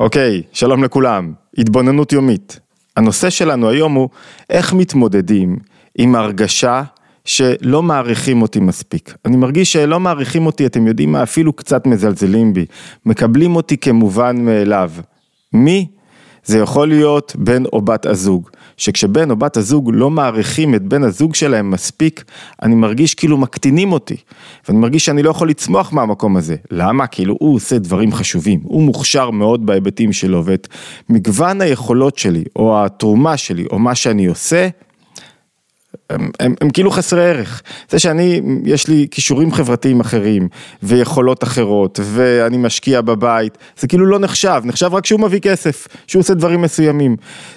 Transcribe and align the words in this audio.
אוקיי, 0.00 0.42
שלום 0.52 0.84
לכולם, 0.84 1.32
התבוננות 1.58 2.12
יומית. 2.12 2.60
הנושא 2.96 3.30
שלנו 3.30 3.68
היום 3.68 3.94
הוא 3.94 4.08
איך 4.50 4.72
מתמודדים 4.72 5.56
עם 5.98 6.14
הרגשה 6.14 6.82
שלא 7.24 7.82
מעריכים 7.82 8.42
אותי 8.42 8.60
מספיק. 8.60 9.14
אני 9.24 9.36
מרגיש 9.36 9.72
שלא 9.72 10.00
מעריכים 10.00 10.46
אותי, 10.46 10.66
אתם 10.66 10.86
יודעים 10.86 11.12
מה, 11.12 11.22
אפילו 11.22 11.52
קצת 11.52 11.86
מזלזלים 11.86 12.52
בי, 12.52 12.66
מקבלים 13.06 13.56
אותי 13.56 13.76
כמובן 13.76 14.44
מאליו. 14.44 14.90
מי? 15.52 15.88
זה 16.44 16.58
יכול 16.58 16.88
להיות 16.88 17.36
בן 17.38 17.64
או 17.64 17.82
בת 17.82 18.06
הזוג, 18.06 18.50
שכשבן 18.76 19.30
או 19.30 19.36
בת 19.36 19.56
הזוג 19.56 19.90
לא 19.94 20.10
מעריכים 20.10 20.74
את 20.74 20.82
בן 20.82 21.02
הזוג 21.02 21.34
שלהם 21.34 21.70
מספיק, 21.70 22.24
אני 22.62 22.74
מרגיש 22.74 23.14
כאילו 23.14 23.36
מקטינים 23.36 23.92
אותי, 23.92 24.16
ואני 24.68 24.78
מרגיש 24.78 25.04
שאני 25.04 25.22
לא 25.22 25.30
יכול 25.30 25.48
לצמוח 25.48 25.92
מהמקום 25.92 26.36
הזה. 26.36 26.56
למה? 26.70 27.06
כאילו 27.06 27.36
הוא 27.40 27.54
עושה 27.54 27.78
דברים 27.78 28.12
חשובים, 28.12 28.60
הוא 28.62 28.82
מוכשר 28.82 29.30
מאוד 29.30 29.66
בהיבטים 29.66 30.12
שלו, 30.12 30.44
ואת 30.44 30.68
מגוון 31.08 31.60
היכולות 31.60 32.18
שלי, 32.18 32.44
או 32.56 32.84
התרומה 32.84 33.36
שלי, 33.36 33.64
או 33.70 33.78
מה 33.78 33.94
שאני 33.94 34.26
עושה, 34.26 34.68
הם, 36.10 36.30
הם, 36.40 36.54
הם 36.60 36.70
כאילו 36.70 36.90
חסרי 36.90 37.30
ערך. 37.30 37.62
זה 37.90 37.98
שאני, 37.98 38.40
יש 38.64 38.88
לי 38.88 39.06
כישורים 39.10 39.52
חברתיים 39.52 40.00
אחרים, 40.00 40.48
ויכולות 40.82 41.44
אחרות, 41.44 42.00
ואני 42.02 42.56
משקיע 42.56 43.00
בבית, 43.00 43.58
זה 43.78 43.88
כאילו 43.88 44.06
לא 44.06 44.18
נחשב, 44.18 44.60
נחשב 44.64 44.94
רק 44.94 45.06
שהוא 45.06 45.20
מביא 45.20 45.40
כסף, 45.40 45.88
שהוא 46.06 46.20
עושה 46.20 46.34
דברים 46.34 46.62
מסוימים. 46.62 47.16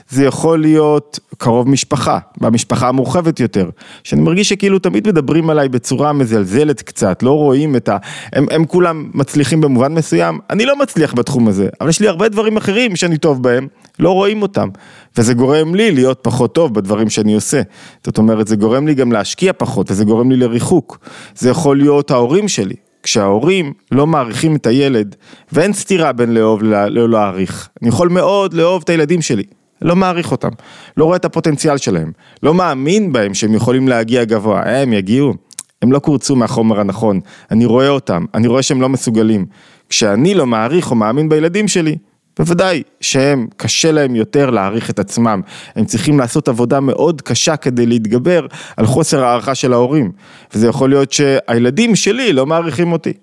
זה 0.10 0.26
יכול 0.26 0.62
להיות 0.62 1.20
קרוב 1.38 1.70
משפחה, 1.70 2.20
במשפחה 2.38 2.88
המורחבת 2.88 3.40
יותר, 3.40 3.70
שאני 4.04 4.22
מרגיש 4.22 4.50
שכאילו 4.50 4.80
תמיד 4.80 5.08
מדברים 5.08 5.50
עליי 5.50 5.70
בצורה 5.70 6.14
מזלזלת 6.14 6.82
קצת, 6.82 7.24
לא 7.24 7.32
רואים 7.32 7.76
את 7.76 7.90
ה... 7.90 7.98
הם, 8.34 8.46
הם 8.52 8.66
כולם 8.66 9.10
מצליחים 9.14 9.62
במובן 9.62 9.94
מסוים, 9.94 10.40
אני 10.50 10.66
לא 10.66 10.80
מצליח 10.80 11.14
בתחום 11.14 11.48
הזה, 11.48 11.70
אבל 11.82 11.90
יש 11.90 12.00
לי 12.00 12.08
הרבה 12.08 12.30
דברים 12.30 12.58
אחרים 12.58 12.96
שאני 12.96 13.18
טוב 13.18 13.44
בהם, 13.44 13.68
לא 14.00 14.12
רואים 14.12 14.42
אותם, 14.42 14.70
וזה 15.18 15.34
גורם 15.34 15.76
לי 15.76 15.92
להיות 15.92 16.20
פחות 16.22 16.56
טוב 16.56 16.74
בדברים 16.74 17.10
שאני 17.10 17.34
עושה. 17.34 17.62
זאת 18.06 18.18
אומרת, 18.18 18.48
זה 18.48 18.56
גורם 18.56 18.88
לי 18.88 18.94
גם 18.94 19.12
להשקיע 19.12 19.54
פחות, 19.58 19.92
וזה 19.92 20.06
גורם 20.06 20.32
לי 20.32 20.38
לריחוק. 20.38 20.98
זה 21.36 21.50
יכול 21.50 21.78
להיות 21.78 22.12
ההורים 22.12 22.48
שלי. 22.48 22.76
כשההורים 23.04 23.74
לא 23.92 24.08
מעריכים 24.08 24.56
את 24.56 24.68
הילד, 24.68 25.16
ואין 25.52 25.74
סתירה 25.74 26.12
בין 26.12 26.34
לאהוב 26.34 26.64
ללא 26.64 27.10
להעריך. 27.10 27.70
אני 27.82 27.90
יכול 27.90 28.10
מאוד 28.10 28.54
לאהוב 28.54 28.82
את 28.84 28.90
הילדים 28.90 29.22
שלי, 29.22 29.44
לא 29.82 29.96
מעריך 29.96 30.32
אותם, 30.32 30.50
לא 30.98 31.06
רואה 31.06 31.16
את 31.16 31.26
הפוטנציאל 31.26 31.78
שלהם, 31.78 32.12
לא 32.44 32.54
מאמין 32.54 33.12
בהם 33.14 33.34
שהם 33.34 33.54
יכולים 33.54 33.88
להגיע 33.88 34.24
גבוה, 34.24 34.82
הם 34.82 34.94
יגיעו, 34.94 35.34
הם 35.82 35.92
לא 35.92 36.00
קורצו 36.00 36.36
מהחומר 36.36 36.80
הנכון, 36.80 37.20
אני 37.52 37.66
רואה 37.66 37.90
אותם, 37.90 38.26
אני 38.34 38.48
רואה 38.48 38.62
שהם 38.62 38.82
לא 38.82 38.90
מסוגלים. 38.90 39.46
כשאני 39.90 40.34
לא 40.34 40.46
מעריך 40.46 40.92
או 40.92 40.96
מאמין 40.96 41.30
בילדים 41.30 41.68
שלי, 41.68 41.98
בוודאי 42.40 42.84
שהם, 43.02 43.48
קשה 43.58 43.92
להם 43.92 44.16
יותר 44.16 44.50
להעריך 44.50 44.90
את 44.90 45.00
עצמם, 45.00 45.42
הם 45.76 45.86
צריכים 45.86 46.20
לעשות 46.20 46.48
עבודה 46.48 46.80
מאוד 46.80 47.22
קשה 47.22 47.56
כדי 47.56 47.86
להתגבר 47.86 48.46
על 48.78 48.86
חוסר 48.86 49.24
הערכה 49.24 49.56
של 49.56 49.74
ההורים, 49.74 50.12
וזה 50.54 50.68
יכול 50.68 50.90
להיות 50.90 51.12
שהילדים 51.12 51.96
שלי 51.96 52.34
לא 52.34 52.46
מעריכים 52.46 52.92
אותי. 52.92 53.14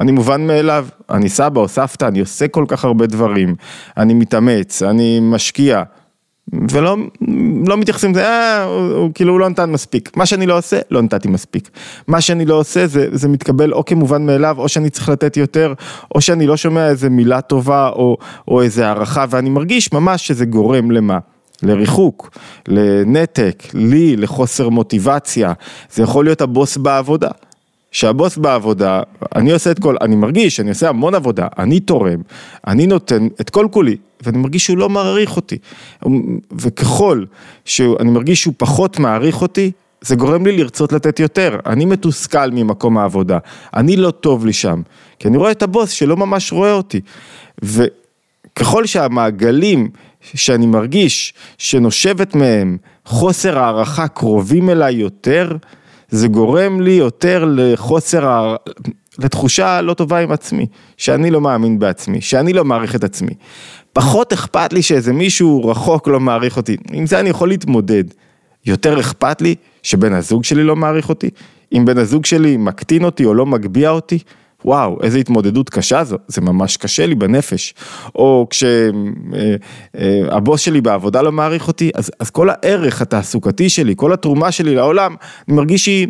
אני 0.00 0.12
מובן 0.12 0.46
מאליו, 0.46 0.86
אני 1.10 1.28
סבא 1.28 1.60
או 1.60 1.68
סבתא, 1.68 2.04
אני 2.04 2.20
עושה 2.20 2.48
כל 2.48 2.64
כך 2.68 2.84
הרבה 2.84 3.06
דברים, 3.06 3.54
אני 3.96 4.14
מתאמץ, 4.14 4.82
אני 4.82 5.20
משקיע, 5.22 5.82
ולא 6.52 6.96
לא 7.66 7.76
מתייחסים 7.76 8.10
לזה, 8.10 8.24
אה, 8.24 8.64
הוא, 8.64 8.92
הוא 8.92 9.10
כאילו 9.14 9.32
הוא 9.32 9.40
לא 9.40 9.48
נתן 9.48 9.70
מספיק. 9.70 10.16
מה 10.16 10.26
שאני 10.26 10.46
לא 10.46 10.58
עושה, 10.58 10.78
לא 10.90 11.02
נתתי 11.02 11.28
מספיק. 11.28 11.70
מה 12.06 12.20
שאני 12.20 12.46
לא 12.46 12.54
עושה, 12.54 12.86
זה, 12.86 13.08
זה 13.12 13.28
מתקבל 13.28 13.72
או 13.72 13.84
כמובן 13.84 14.26
מאליו, 14.26 14.56
או 14.58 14.68
שאני 14.68 14.90
צריך 14.90 15.08
לתת 15.08 15.36
יותר, 15.36 15.74
או 16.14 16.20
שאני 16.20 16.46
לא 16.46 16.56
שומע 16.56 16.88
איזה 16.88 17.10
מילה 17.10 17.40
טובה, 17.40 17.88
או, 17.88 18.16
או 18.48 18.62
איזה 18.62 18.86
הערכה, 18.86 19.24
ואני 19.30 19.50
מרגיש 19.50 19.92
ממש 19.92 20.26
שזה 20.26 20.44
גורם 20.44 20.90
למה. 20.90 21.18
לריחוק, 21.62 22.30
לנתק, 22.68 23.62
לי, 23.74 24.16
לחוסר 24.16 24.68
מוטיבציה, 24.68 25.52
זה 25.92 26.02
יכול 26.02 26.24
להיות 26.24 26.40
הבוס 26.40 26.76
בעבודה. 26.76 27.30
שהבוס 27.96 28.36
בעבודה, 28.36 29.02
אני 29.36 29.52
עושה 29.52 29.70
את 29.70 29.78
כל, 29.78 29.96
אני 30.00 30.16
מרגיש 30.16 30.56
שאני 30.56 30.68
עושה 30.68 30.88
המון 30.88 31.14
עבודה, 31.14 31.46
אני 31.58 31.80
תורם, 31.80 32.20
אני 32.66 32.86
נותן 32.86 33.28
את 33.40 33.50
כל 33.50 33.66
כולי, 33.70 33.96
ואני 34.22 34.38
מרגיש 34.38 34.64
שהוא 34.64 34.78
לא 34.78 34.88
מעריך 34.88 35.36
אותי. 35.36 35.58
וככל 36.52 37.24
שאני 37.64 38.10
מרגיש 38.10 38.42
שהוא 38.42 38.54
פחות 38.56 38.98
מעריך 38.98 39.42
אותי, 39.42 39.70
זה 40.00 40.16
גורם 40.16 40.46
לי 40.46 40.56
לרצות 40.56 40.92
לתת 40.92 41.20
יותר. 41.20 41.58
אני 41.66 41.84
מתוסכל 41.84 42.50
ממקום 42.50 42.98
העבודה, 42.98 43.38
אני 43.76 43.96
לא 43.96 44.10
טוב 44.10 44.46
לי 44.46 44.52
שם, 44.52 44.82
כי 45.18 45.28
אני 45.28 45.36
רואה 45.36 45.50
את 45.50 45.62
הבוס 45.62 45.90
שלא 45.90 46.16
ממש 46.16 46.52
רואה 46.52 46.72
אותי. 46.72 47.00
וככל 47.62 48.86
שהמעגלים 48.86 49.88
שאני 50.20 50.66
מרגיש 50.66 51.34
שנושבת 51.58 52.34
מהם 52.34 52.76
חוסר 53.04 53.58
הערכה 53.58 54.08
קרובים 54.08 54.70
אליי 54.70 54.94
יותר, 54.94 55.56
זה 56.08 56.28
גורם 56.28 56.80
לי 56.80 56.92
יותר 56.92 57.44
לחוסר. 57.56 58.56
לתחושה 59.18 59.80
לא 59.80 59.94
טובה 59.94 60.18
עם 60.18 60.32
עצמי, 60.32 60.66
שאני 60.96 61.30
לא 61.30 61.40
מאמין 61.40 61.78
בעצמי, 61.78 62.20
שאני 62.20 62.52
לא 62.52 62.64
מעריך 62.64 62.94
את 62.94 63.04
עצמי. 63.04 63.34
פחות 63.92 64.32
אכפת 64.32 64.72
לי 64.72 64.82
שאיזה 64.82 65.12
מישהו 65.12 65.68
רחוק 65.68 66.08
לא 66.08 66.20
מעריך 66.20 66.56
אותי, 66.56 66.76
עם 66.92 67.06
זה 67.06 67.20
אני 67.20 67.28
יכול 67.28 67.48
להתמודד. 67.48 68.04
יותר 68.66 69.00
אכפת 69.00 69.42
לי 69.42 69.54
שבן 69.82 70.12
הזוג 70.12 70.44
שלי 70.44 70.64
לא 70.64 70.76
מעריך 70.76 71.08
אותי, 71.08 71.30
אם 71.72 71.84
בן 71.84 71.98
הזוג 71.98 72.24
שלי 72.24 72.56
מקטין 72.56 73.04
אותי 73.04 73.24
או 73.24 73.34
לא 73.34 73.46
מגביה 73.46 73.90
אותי, 73.90 74.18
וואו, 74.66 74.98
איזה 75.02 75.18
התמודדות 75.18 75.70
קשה 75.70 76.04
זו, 76.04 76.16
זה 76.28 76.40
ממש 76.40 76.76
קשה 76.76 77.06
לי 77.06 77.14
בנפש. 77.14 77.74
או 78.14 78.46
כשהבוס 78.50 78.80
אה, 79.94 80.52
אה, 80.52 80.58
שלי 80.58 80.80
בעבודה 80.80 81.22
לא 81.22 81.32
מעריך 81.32 81.68
אותי, 81.68 81.90
אז, 81.94 82.10
אז 82.20 82.30
כל 82.30 82.48
הערך 82.50 83.02
התעסוקתי 83.02 83.68
שלי, 83.68 83.94
כל 83.96 84.12
התרומה 84.12 84.52
שלי 84.52 84.74
לעולם, 84.74 85.14
אני 85.48 85.56
מרגיש 85.56 85.84
שהיא, 85.84 86.08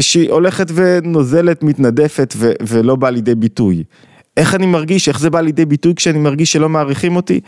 שהיא 0.00 0.30
הולכת 0.30 0.66
ונוזלת, 0.74 1.62
מתנדפת 1.62 2.34
ו, 2.36 2.52
ולא 2.68 2.96
באה 2.96 3.10
לידי 3.10 3.34
ביטוי. 3.34 3.84
איך 4.36 4.54
אני 4.54 4.66
מרגיש, 4.66 5.08
איך 5.08 5.20
זה 5.20 5.30
בא 5.30 5.40
לידי 5.40 5.64
ביטוי 5.64 5.94
כשאני 5.94 6.18
מרגיש 6.18 6.52
שלא 6.52 6.68
מעריכים 6.68 7.16
אותי? 7.16 7.40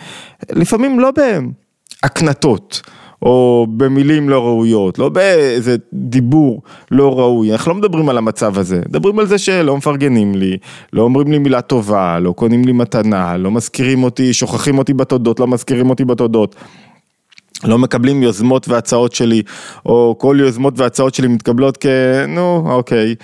לפעמים 0.51 1.01
לא 1.01 1.11
בהקנטות. 2.03 2.83
או 3.23 3.67
במילים 3.71 4.29
לא 4.29 4.45
ראויות, 4.45 4.99
לא 4.99 5.09
באיזה 5.09 5.77
דיבור 5.93 6.63
לא 6.91 7.19
ראוי, 7.19 7.53
אנחנו 7.53 7.73
לא 7.73 7.79
מדברים 7.79 8.09
על 8.09 8.19
המצב 8.19 8.59
הזה, 8.59 8.83
מדברים 8.89 9.19
על 9.19 9.27
זה 9.27 9.39
שלא 9.39 9.77
מפרגנים 9.77 10.35
לי, 10.35 10.59
לא 10.93 11.03
אומרים 11.03 11.33
לי 11.33 11.39
מילה 11.39 11.61
טובה, 11.61 12.19
לא 12.19 12.33
קונים 12.33 12.65
לי 12.65 12.73
מתנה, 12.73 13.37
לא 13.37 13.51
מזכירים 13.51 14.03
אותי, 14.03 14.33
שוכחים 14.33 14.79
אותי 14.79 14.95
בתודות, 14.95 15.41
לא 15.41 15.47
מזכירים 15.47 15.91
אותי 15.91 16.05
בתודות. 16.05 16.57
לא 17.65 17.79
מקבלים 17.79 18.23
יוזמות 18.23 18.69
והצעות 18.69 19.13
שלי, 19.13 19.43
או 19.87 20.17
כל 20.19 20.37
יוזמות 20.41 20.79
והצעות 20.79 21.15
שלי 21.15 21.29
מתקבלות 21.29 21.79
כ... 21.81 21.87
נו, 22.29 22.65
אוקיי, 22.67 23.15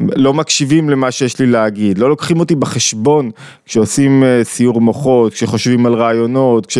לא 0.00 0.34
מקשיבים 0.34 0.90
למה 0.90 1.10
שיש 1.10 1.38
לי 1.38 1.46
להגיד, 1.46 1.98
לא 1.98 2.08
לוקחים 2.08 2.40
אותי 2.40 2.54
בחשבון 2.54 3.30
כשעושים 3.66 4.24
אה, 4.24 4.44
סיור 4.44 4.80
מוחות, 4.80 5.32
כשחושבים 5.32 5.86
על 5.86 5.94
רעיונות, 5.94 6.66
כש... 6.66 6.78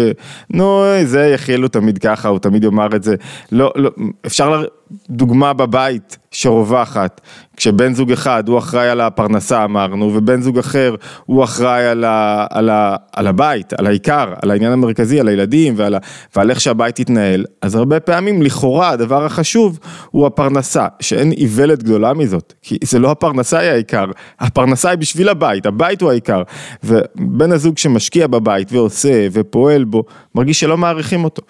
נו, 0.51 0.83
זה 1.05 1.31
יחיאל 1.35 1.61
הוא 1.61 1.69
תמיד 1.69 1.99
ככה, 1.99 2.29
הוא 2.29 2.39
תמיד 2.39 2.65
יאמר 2.65 2.97
את 2.97 3.03
זה. 3.03 3.15
לא, 3.53 3.73
לא, 3.77 3.91
אפשר 4.27 4.65
דוגמה 5.11 5.53
בבית 5.53 6.19
שרווחת, 6.31 7.21
כשבן 7.57 7.95
זוג 7.95 8.13
אחד 8.13 8.49
הוא 8.49 8.59
אחראי 8.59 8.89
על 8.89 9.01
הפרנסה 9.01 9.65
אמרנו, 9.65 10.13
ובן 10.15 10.43
זוג 10.43 10.59
אחר 10.59 10.95
הוא 11.27 11.45
אחראי 11.45 11.87
על, 11.87 12.05
ה, 12.05 12.47
על, 12.51 12.71
ה, 12.71 12.97
על 13.13 13.27
הבית, 13.27 13.73
על 13.73 13.87
העיקר, 13.87 14.35
על 14.43 14.51
העניין 14.51 14.73
המרכזי, 14.73 15.21
על 15.21 15.29
הילדים 15.29 15.75
ועל, 15.77 15.95
ה, 15.95 15.99
ועל 16.37 16.51
איך 16.51 16.61
שהבית 16.61 16.99
יתנהל, 16.99 17.45
אז 17.63 17.75
הרבה 17.75 18.01
פעמים 18.01 18.43
לכאורה 18.43 18.91
הדבר 18.91 19.25
החשוב 19.25 19.79
הוא 20.11 20.27
הפרנסה, 20.27 20.87
שאין 21.01 21.33
איוולת 21.33 21.83
גדולה 21.83 22.15
מזאת, 22.15 22.53
כי 22.63 22.79
זה 22.85 22.99
לא 22.99 23.11
הפרנסה 23.11 23.59
היא 23.59 23.71
העיקר, 23.71 24.05
הפרנסה 24.41 24.91
היא 24.91 24.99
בשביל 24.99 25.29
הבית, 25.29 25.67
הבית 25.67 26.03
הוא 26.03 26.11
העיקר, 26.11 26.43
ובן 26.85 27.53
הזוג 27.53 27.79
שמשקיע 27.79 28.27
בבית 28.27 28.73
ועושה 28.73 29.27
ופועל 29.33 29.85
בו, 29.85 30.05
מרגיש 30.35 30.61
שלא 30.61 30.77
מעריכים 30.77 31.25
אותו. 31.25 31.43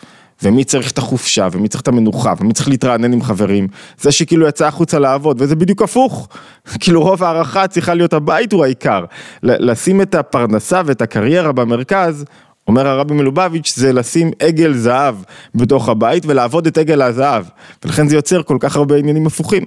ומי 0.42 0.64
צריך 0.64 0.92
את 0.92 0.98
החופשה, 0.98 1.48
ומי 1.52 1.68
צריך 1.68 1.82
את 1.82 1.88
המנוחה, 1.88 2.34
ומי 2.40 2.52
צריך 2.52 2.68
להתרענן 2.68 3.12
עם 3.12 3.22
חברים, 3.22 3.68
זה 4.00 4.12
שכאילו 4.12 4.48
יצא 4.48 4.66
החוצה 4.66 4.98
לעבוד, 4.98 5.36
וזה 5.40 5.56
בדיוק 5.56 5.82
הפוך, 5.82 6.28
כאילו 6.80 7.02
רוב 7.02 7.24
הערכה 7.24 7.68
צריכה 7.68 7.94
להיות 7.94 8.12
הבית 8.12 8.52
הוא 8.52 8.64
העיקר, 8.64 9.04
לשים 9.42 10.02
את 10.02 10.14
הפרנסה 10.14 10.82
ואת 10.86 11.02
הקריירה 11.02 11.52
במרכז, 11.52 12.24
אומר 12.68 12.86
הרבי 12.88 13.14
מלובביץ', 13.14 13.74
זה 13.76 13.92
לשים 13.92 14.30
עגל 14.38 14.74
זהב 14.74 15.14
בתוך 15.54 15.88
הבית 15.88 16.26
ולעבוד 16.26 16.66
את 16.66 16.78
עגל 16.78 17.02
הזהב, 17.02 17.44
ולכן 17.84 18.08
זה 18.08 18.14
יוצר 18.16 18.42
כל 18.42 18.56
כך 18.60 18.76
הרבה 18.76 18.96
עניינים 18.96 19.26
הפוכים. 19.26 19.64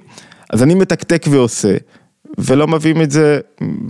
אז 0.50 0.63
אני 0.63 0.75
מתקתק 0.75 1.25
ועושה, 1.30 1.75
ולא 2.39 2.68
מביאים 2.68 3.01
את 3.01 3.12
זה, 3.12 3.39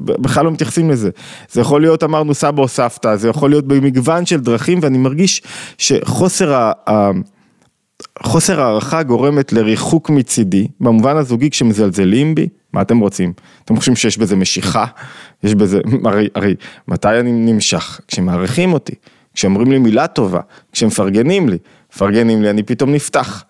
בכלל 0.01 0.45
לא 0.45 0.51
מתייחסים 0.51 0.89
לזה. 0.89 1.09
זה 1.51 1.61
יכול 1.61 1.81
להיות, 1.81 2.03
אמרנו, 2.03 2.33
סבא 2.33 2.61
או 2.61 2.67
סבתא, 2.67 3.15
זה 3.15 3.29
יכול 3.29 3.49
להיות 3.49 3.67
במגוון 3.67 4.25
של 4.25 4.39
דרכים, 4.39 4.79
ואני 4.81 4.97
מרגיש 4.97 5.41
שחוסר 5.77 6.53
ה... 6.53 6.71
חוסר 8.23 8.61
הערכה 8.61 9.03
גורמת 9.03 9.53
לריחוק 9.53 10.09
מצידי, 10.09 10.67
במובן 10.79 11.17
הזוגי 11.17 11.49
כשמזלזלים 11.49 12.35
בי, 12.35 12.47
מה 12.73 12.81
אתם 12.81 12.99
רוצים? 12.99 13.33
אתם 13.65 13.75
חושבים 13.75 13.95
שיש 13.95 14.17
בזה 14.17 14.35
משיכה? 14.35 14.85
יש 15.43 15.55
בזה, 15.55 15.79
הרי, 16.05 16.27
הרי 16.35 16.55
מתי 16.87 17.19
אני 17.19 17.31
נמשך? 17.31 17.99
כשמעריכים 18.07 18.73
אותי, 18.73 18.95
כשאומרים 19.33 19.71
לי 19.71 19.77
מילה 19.77 20.07
טובה, 20.07 20.39
כשמפרגנים 20.71 21.49
לי, 21.49 21.57
מפרגנים 21.93 22.41
לי, 22.41 22.49
אני 22.49 22.63
פתאום 22.63 22.93
נפתח. 22.93 23.43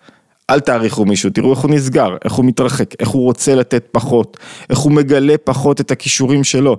אל 0.50 0.60
תעריכו 0.60 1.04
מישהו, 1.04 1.30
תראו 1.30 1.50
איך 1.50 1.58
הוא 1.58 1.70
נסגר, 1.70 2.16
איך 2.24 2.32
הוא 2.32 2.44
מתרחק, 2.44 2.94
איך 3.00 3.08
הוא 3.08 3.24
רוצה 3.24 3.54
לתת 3.54 3.88
פחות, 3.92 4.36
איך 4.70 4.78
הוא 4.78 4.92
מגלה 4.92 5.34
פחות 5.44 5.80
את 5.80 5.90
הכישורים 5.90 6.44
שלו. 6.44 6.76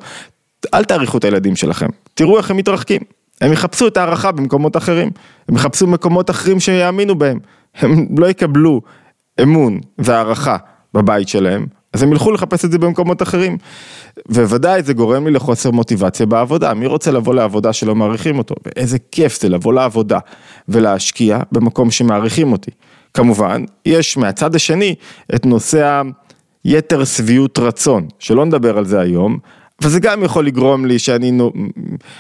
אל 0.74 0.84
תעריכו 0.84 1.18
את 1.18 1.24
הילדים 1.24 1.56
שלכם, 1.56 1.88
תראו 2.14 2.38
איך 2.38 2.52
הם 2.52 2.58
מתרחקים. 2.58 3.02
הם 3.42 3.54
יחפשו 3.54 3.88
את 3.88 3.98
ההערכה 3.98 4.32
במקומות 4.32 4.78
אחרים, 4.78 5.10
הם 5.50 5.56
יחפשו 5.56 5.88
מקומות 5.88 6.30
אחרים 6.30 6.60
שיאמינו 6.60 7.16
בהם, 7.16 7.40
הם 7.76 8.06
לא 8.18 8.30
יקבלו 8.30 8.82
אמון 9.42 9.80
והערכה 9.98 10.58
בבית 10.94 11.28
שלהם, 11.28 11.66
אז 11.94 12.04
הם 12.04 12.12
ילכו 12.12 12.32
לחפש 12.32 12.66
את 12.66 12.72
זה 12.72 12.78
במקומות 12.78 13.22
אחרים. 13.22 13.58
וודאי 14.30 14.84
זה 14.84 14.94
גורם 14.94 15.28
לי 15.28 15.34
לחוסר 15.34 15.72
מוטיבציה 15.72 16.26
בעבודה, 16.26 16.74
מי 16.74 16.86
רוצה 16.86 17.12
לבוא 17.12 17.34
לעבודה 17.34 17.74
שלא 17.74 17.96
מעריכים 17.96 18.38
אותו? 18.38 18.56
ואיזה 18.66 18.98
כיף 19.12 19.42
זה 19.42 19.50
לבוא 19.50 19.74
לעבודה 19.74 20.20
ולהשקיע 20.70 21.40
במקום 21.52 21.92
שמעריכים 21.92 22.52
אותי. 22.52 22.72
כמובן, 23.14 23.64
יש 23.86 24.18
מהצד 24.18 24.56
השני 24.56 24.96
את 25.36 25.46
נושא 25.46 26.02
היתר 26.64 27.06
שביעות 27.06 27.60
רצון, 27.60 28.08
שלא 28.20 28.46
נדבר 28.46 28.78
על 28.78 28.86
זה 28.86 29.00
היום, 29.00 29.38
וזה 29.82 30.00
גם 30.00 30.24
יכול 30.24 30.46
לגרום 30.46 30.86
לי 30.86 31.00
שאני, 31.00 31.38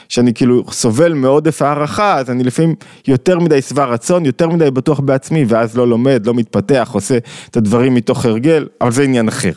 שאני 0.09 0.33
כאילו 0.33 0.63
סובל 0.71 1.13
מעודף 1.13 1.61
הערכה, 1.61 2.17
אז 2.17 2.29
אני 2.29 2.43
לפעמים 2.43 2.75
יותר 3.07 3.39
מדי 3.39 3.61
שבע 3.61 3.85
רצון, 3.85 4.25
יותר 4.25 4.49
מדי 4.49 4.71
בטוח 4.71 4.99
בעצמי, 4.99 5.45
ואז 5.47 5.77
לא 5.77 5.88
לומד, 5.88 6.25
לא 6.25 6.33
מתפתח, 6.33 6.89
עושה 6.94 7.17
את 7.49 7.57
הדברים 7.57 7.95
מתוך 7.95 8.25
הרגל, 8.25 8.67
אבל 8.81 8.91
זה 8.91 9.03
עניין 9.03 9.27
אחר. 9.27 9.51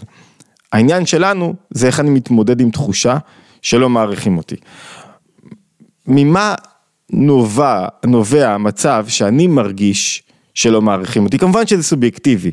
העניין 0.73 1.07
שלנו 1.07 1.55
זה 1.71 1.87
איך 1.87 2.01
אני 2.01 2.11
מתמודד 2.11 2.61
עם 2.61 2.71
תחושה 2.71 3.17
שלא 3.63 3.89
מעריכים 3.89 4.37
אותי. 4.37 4.57
ממה 6.07 6.55
נובע, 7.11 7.89
נובע 8.07 8.51
המצב 8.51 9.05
שאני 9.09 9.47
מרגיש 9.47 10.23
שלא 10.55 10.83
מעריכים 10.83 11.25
אותי? 11.25 11.39
כמובן 11.39 11.67
שזה 11.67 11.83
סובייקטיבי, 11.83 12.51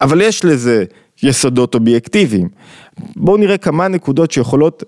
אבל 0.00 0.20
יש 0.20 0.44
לזה 0.44 0.84
יסודות 1.22 1.74
אובייקטיביים. 1.74 2.48
בואו 3.16 3.36
נראה 3.36 3.58
כמה 3.58 3.88
נקודות 3.88 4.30
שיכולות 4.30 4.82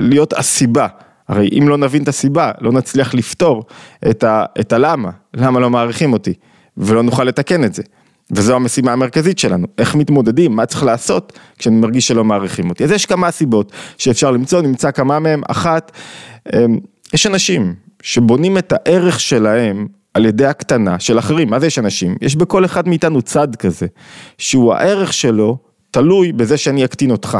להיות 0.00 0.32
הסיבה. 0.32 0.86
הרי 1.28 1.48
אם 1.58 1.68
לא 1.68 1.76
נבין 1.76 2.02
את 2.02 2.08
הסיבה, 2.08 2.50
לא 2.60 2.72
נצליח 2.72 3.14
לפתור 3.14 3.64
את, 4.10 4.24
ה, 4.24 4.44
את 4.60 4.72
הלמה, 4.72 5.10
למה 5.34 5.60
לא 5.60 5.70
מעריכים 5.70 6.12
אותי, 6.12 6.34
ולא 6.76 7.02
נוכל 7.02 7.24
לתקן 7.24 7.64
את 7.64 7.74
זה. 7.74 7.82
וזו 8.30 8.56
המשימה 8.56 8.92
המרכזית 8.92 9.38
שלנו, 9.38 9.66
איך 9.78 9.94
מתמודדים, 9.94 10.56
מה 10.56 10.66
צריך 10.66 10.82
לעשות 10.82 11.32
כשאני 11.58 11.76
מרגיש 11.76 12.08
שלא 12.08 12.24
מעריכים 12.24 12.70
אותי. 12.70 12.84
אז 12.84 12.90
יש 12.90 13.06
כמה 13.06 13.30
סיבות 13.30 13.72
שאפשר 13.98 14.30
למצוא, 14.30 14.62
נמצא 14.62 14.90
כמה 14.90 15.18
מהם, 15.18 15.42
אחת, 15.48 15.92
אמ, 16.54 16.78
יש 17.14 17.26
אנשים 17.26 17.74
שבונים 18.02 18.58
את 18.58 18.72
הערך 18.72 19.20
שלהם 19.20 19.86
על 20.14 20.26
ידי 20.26 20.46
הקטנה 20.46 20.98
של 20.98 21.18
אחרים, 21.18 21.50
מה 21.50 21.60
זה 21.60 21.66
יש 21.66 21.78
אנשים? 21.78 22.16
יש 22.20 22.36
בכל 22.36 22.64
אחד 22.64 22.88
מאיתנו 22.88 23.22
צד 23.22 23.56
כזה, 23.56 23.86
שהוא 24.38 24.74
הערך 24.74 25.12
שלו 25.12 25.58
תלוי 25.90 26.32
בזה 26.32 26.56
שאני 26.56 26.84
אקטין 26.84 27.10
אותך, 27.10 27.38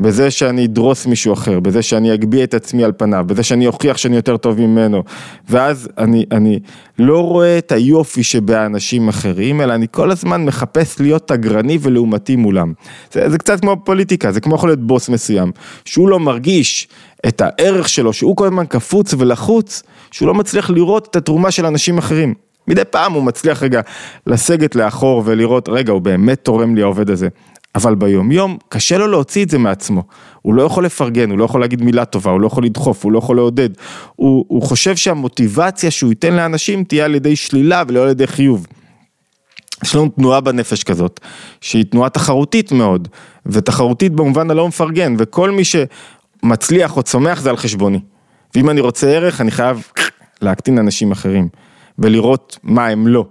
בזה 0.00 0.30
שאני 0.30 0.64
אדרוס 0.64 1.06
מישהו 1.06 1.32
אחר, 1.32 1.60
בזה 1.60 1.82
שאני 1.82 2.14
אגביה 2.14 2.44
את 2.44 2.54
עצמי 2.54 2.84
על 2.84 2.92
פניו, 2.96 3.24
בזה 3.26 3.42
שאני 3.42 3.66
אוכיח 3.66 3.96
שאני 3.96 4.16
יותר 4.16 4.36
טוב 4.36 4.60
ממנו, 4.60 5.02
ואז 5.48 5.88
אני, 5.98 6.24
אני 6.32 6.58
לא 6.98 7.20
רואה 7.20 7.58
את 7.58 7.72
היופי 7.72 8.22
שבאנשים 8.22 9.08
אחרים, 9.08 9.60
אלא 9.60 9.74
אני 9.74 9.86
כל 9.90 10.10
הזמן 10.10 10.44
מחפש 10.44 11.00
להיות 11.00 11.30
אגרני 11.30 11.78
ולעומתי 11.80 12.36
מולם. 12.36 12.72
זה, 13.12 13.30
זה 13.30 13.38
קצת 13.38 13.60
כמו 13.60 13.76
פוליטיקה, 13.84 14.32
זה 14.32 14.40
כמו 14.40 14.54
יכול 14.54 14.68
להיות 14.68 14.86
בוס 14.86 15.08
מסוים, 15.08 15.52
שהוא 15.84 16.08
לא 16.08 16.18
מרגיש 16.20 16.88
את 17.28 17.40
הערך 17.40 17.88
שלו, 17.88 18.12
שהוא 18.12 18.36
כל 18.36 18.46
הזמן 18.46 18.66
קפוץ 18.66 19.14
ולחוץ, 19.18 19.82
שהוא 20.10 20.28
לא 20.28 20.34
מצליח 20.34 20.70
לראות 20.70 21.08
את 21.10 21.16
התרומה 21.16 21.50
של 21.50 21.66
אנשים 21.66 21.98
אחרים. 21.98 22.34
מדי 22.68 22.84
פעם 22.84 23.12
הוא 23.12 23.22
מצליח 23.22 23.62
רגע 23.62 23.80
לסגת 24.26 24.74
לאחור 24.74 25.22
ולראות, 25.24 25.68
רגע, 25.68 25.92
הוא 25.92 26.00
באמת 26.00 26.44
תורם 26.44 26.74
לי 26.74 26.82
העובד 26.82 27.10
הזה. 27.10 27.28
אבל 27.74 27.94
ביומיום 27.94 28.58
קשה 28.68 28.98
לו 28.98 29.06
להוציא 29.06 29.44
את 29.44 29.50
זה 29.50 29.58
מעצמו, 29.58 30.02
הוא 30.42 30.54
לא 30.54 30.62
יכול 30.62 30.84
לפרגן, 30.84 31.30
הוא 31.30 31.38
לא 31.38 31.44
יכול 31.44 31.60
להגיד 31.60 31.82
מילה 31.82 32.04
טובה, 32.04 32.30
הוא 32.30 32.40
לא 32.40 32.46
יכול 32.46 32.64
לדחוף, 32.64 33.04
הוא 33.04 33.12
לא 33.12 33.18
יכול 33.18 33.36
לעודד, 33.36 33.68
הוא, 34.16 34.44
הוא 34.48 34.62
חושב 34.62 34.96
שהמוטיבציה 34.96 35.90
שהוא 35.90 36.10
ייתן 36.10 36.34
לאנשים 36.34 36.84
תהיה 36.84 37.04
על 37.04 37.14
ידי 37.14 37.36
שלילה 37.36 37.82
ולא 37.88 38.02
על 38.02 38.08
ידי 38.08 38.26
חיוב. 38.26 38.66
יש 39.84 39.94
לנו 39.94 40.08
תנועה 40.08 40.40
בנפש 40.40 40.82
כזאת, 40.82 41.20
שהיא 41.60 41.84
תנועה 41.84 42.10
תחרותית 42.10 42.72
מאוד, 42.72 43.08
ותחרותית 43.46 44.12
במובן 44.12 44.50
הלא 44.50 44.68
מפרגן, 44.68 45.14
וכל 45.18 45.50
מי 45.50 45.62
שמצליח 46.46 46.96
או 46.96 47.02
צומח 47.02 47.40
זה 47.40 47.50
על 47.50 47.56
חשבוני. 47.56 48.00
ואם 48.54 48.70
אני 48.70 48.80
רוצה 48.80 49.06
ערך, 49.10 49.40
אני 49.40 49.50
חייב 49.50 49.82
להקטין 50.42 50.78
אנשים 50.78 51.12
אחרים, 51.12 51.48
ולראות 51.98 52.58
מה 52.62 52.86
הם 52.86 53.06
לא. 53.06 53.24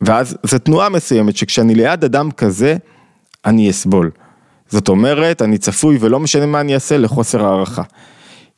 ואז 0.00 0.36
זו 0.42 0.58
תנועה 0.58 0.88
מסוימת 0.88 1.36
שכשאני 1.36 1.74
ליד 1.74 2.04
אדם 2.04 2.30
כזה, 2.30 2.76
אני 3.44 3.70
אסבול. 3.70 4.10
זאת 4.68 4.88
אומרת, 4.88 5.42
אני 5.42 5.58
צפוי 5.58 5.96
ולא 6.00 6.20
משנה 6.20 6.46
מה 6.46 6.60
אני 6.60 6.74
אעשה 6.74 6.98
לחוסר 6.98 7.44
הערכה. 7.44 7.82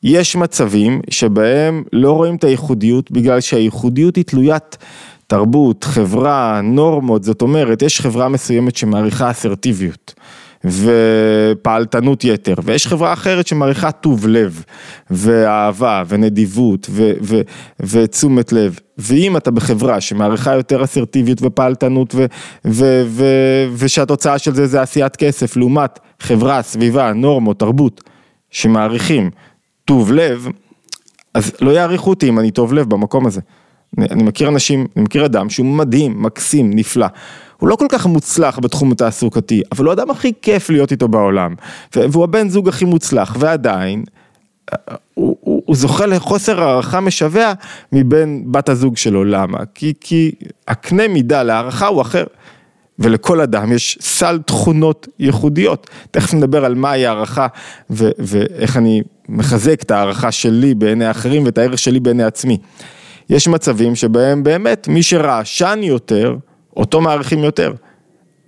יש 0.03 0.35
מצבים 0.35 1.01
שבהם 1.09 1.83
לא 1.93 2.11
רואים 2.11 2.35
את 2.35 2.43
הייחודיות 2.43 3.11
בגלל 3.11 3.41
שהייחודיות 3.41 4.15
היא 4.15 4.25
תלוית 4.25 4.77
תרבות, 5.27 5.83
חברה, 5.83 6.61
נורמות, 6.63 7.23
זאת 7.23 7.41
אומרת, 7.41 7.81
יש 7.81 8.01
חברה 8.01 8.29
מסוימת 8.29 8.75
שמעריכה 8.75 9.31
אסרטיביות. 9.31 10.13
ופעלתנות 10.65 12.23
יתר, 12.23 12.53
ויש 12.63 12.87
חברה 12.87 13.13
אחרת 13.13 13.47
שמעריכה 13.47 13.91
טוב 13.91 14.27
לב, 14.27 14.63
ואהבה, 15.09 16.03
ונדיבות, 16.07 16.87
ו- 16.89 17.13
ו- 17.21 17.41
ותשומת 17.79 18.53
לב, 18.53 18.79
ואם 18.97 19.37
אתה 19.37 19.51
בחברה 19.51 20.01
שמעריכה 20.01 20.53
יותר 20.53 20.83
אסרטיביות 20.83 21.41
ופעלתנות, 21.41 22.15
ו- 22.15 22.25
ו- 22.65 23.03
ו- 23.07 23.65
ושהתוצאה 23.77 24.37
של 24.37 24.55
זה 24.55 24.67
זה 24.67 24.81
עשיית 24.81 25.15
כסף, 25.15 25.57
לעומת 25.57 25.99
חברה, 26.19 26.61
סביבה, 26.61 27.13
נורמות, 27.13 27.59
תרבות, 27.59 28.01
שמעריכים 28.51 29.29
טוב 29.85 30.11
לב, 30.11 30.47
אז 31.33 31.51
לא 31.61 31.71
יעריכו 31.71 32.09
אותי 32.09 32.29
אם 32.29 32.39
אני 32.39 32.51
טוב 32.51 32.73
לב 32.73 32.89
במקום 32.89 33.25
הזה. 33.25 33.41
אני 33.99 34.23
מכיר 34.23 34.49
אנשים, 34.49 34.87
אני 34.95 35.03
מכיר 35.03 35.25
אדם 35.25 35.49
שהוא 35.49 35.65
מדהים, 35.65 36.23
מקסים, 36.23 36.71
נפלא. 36.73 37.07
הוא 37.57 37.69
לא 37.69 37.75
כל 37.75 37.85
כך 37.89 38.05
מוצלח 38.05 38.59
בתחום 38.59 38.91
התעסוקתי, 38.91 39.61
אבל 39.71 39.85
הוא 39.85 39.89
האדם 39.89 40.11
הכי 40.11 40.33
כיף 40.41 40.69
להיות 40.69 40.91
איתו 40.91 41.07
בעולם. 41.07 41.55
והוא 41.95 42.23
הבן 42.23 42.49
זוג 42.49 42.69
הכי 42.69 42.85
מוצלח, 42.85 43.35
ועדיין, 43.39 44.03
הוא, 45.13 45.37
הוא, 45.41 45.63
הוא 45.65 45.75
זוכה 45.75 46.05
לחוסר 46.05 46.63
הערכה 46.63 46.99
משווע 46.99 47.53
מבין 47.91 48.43
בת 48.51 48.69
הזוג 48.69 48.97
שלו, 48.97 49.23
למה? 49.23 49.57
כי, 49.75 49.93
כי 50.01 50.31
הקנה 50.67 51.07
מידה 51.07 51.43
להערכה 51.43 51.87
הוא 51.87 52.01
אחר. 52.01 52.23
ולכל 52.99 53.41
אדם 53.41 53.73
יש 53.73 53.97
סל 54.01 54.39
תכונות 54.45 55.07
ייחודיות. 55.19 55.89
תכף 56.11 56.33
נדבר 56.33 56.65
על 56.65 56.75
מהי 56.75 57.05
הערכה 57.05 57.47
ואיך 57.89 58.77
אני 58.77 59.01
מחזק 59.29 59.81
את 59.81 59.91
הערכה 59.91 60.31
שלי 60.31 60.75
בעיני 60.75 61.05
האחרים 61.05 61.45
ואת 61.45 61.57
הערך 61.57 61.79
שלי 61.79 61.99
בעיני 61.99 62.23
עצמי. 62.23 62.57
יש 63.29 63.47
מצבים 63.47 63.95
שבהם 63.95 64.43
באמת 64.43 64.87
מי 64.87 65.03
שרעשן 65.03 65.79
יותר, 65.83 66.35
אותו 66.77 67.01
מעריכים 67.01 67.39
יותר. 67.39 67.73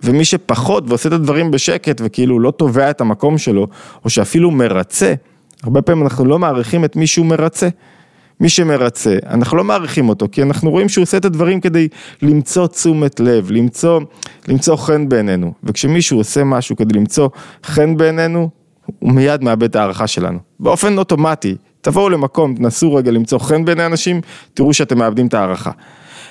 ומי 0.02 0.24
שפחות 0.24 0.84
ועושה 0.86 1.08
את 1.08 1.14
הדברים 1.14 1.50
בשקט 1.50 2.00
וכאילו 2.04 2.40
לא 2.40 2.50
תובע 2.50 2.90
את 2.90 3.00
המקום 3.00 3.38
שלו, 3.38 3.66
או 4.04 4.10
שאפילו 4.10 4.50
מרצה, 4.50 5.14
הרבה 5.62 5.82
פעמים 5.82 6.04
אנחנו 6.04 6.24
לא 6.24 6.38
מעריכים 6.38 6.84
את 6.84 6.96
מי 6.96 7.06
שהוא 7.06 7.26
מרצה. 7.26 7.68
מי 8.40 8.48
שמרצה, 8.48 9.16
אנחנו 9.26 9.56
לא 9.56 9.64
מעריכים 9.64 10.08
אותו, 10.08 10.26
כי 10.32 10.42
אנחנו 10.42 10.70
רואים 10.70 10.88
שהוא 10.88 11.02
עושה 11.02 11.16
את 11.16 11.24
הדברים 11.24 11.60
כדי 11.60 11.88
למצוא 12.22 12.66
תשומת 12.66 13.20
לב, 13.20 13.50
למצוא, 13.50 14.00
למצוא 14.48 14.76
חן 14.76 15.08
בעינינו. 15.08 15.52
וכשמישהו 15.64 16.18
עושה 16.18 16.44
משהו 16.44 16.76
כדי 16.76 16.94
למצוא 16.94 17.28
חן 17.64 17.96
בעינינו, 17.96 18.50
הוא 18.98 19.12
מיד 19.12 19.44
מאבד 19.44 19.62
את 19.62 19.76
ההערכה 19.76 20.06
שלנו. 20.06 20.38
באופן 20.60 20.98
אוטומטי, 20.98 21.56
תבואו 21.88 22.08
למקום, 22.08 22.54
תנסו 22.54 22.94
רגע 22.94 23.10
למצוא 23.10 23.38
חן 23.38 23.64
בעיני 23.64 23.86
אנשים, 23.86 24.20
תראו 24.54 24.74
שאתם 24.74 24.98
מאבדים 24.98 25.26
את 25.26 25.34
ההערכה. 25.34 25.70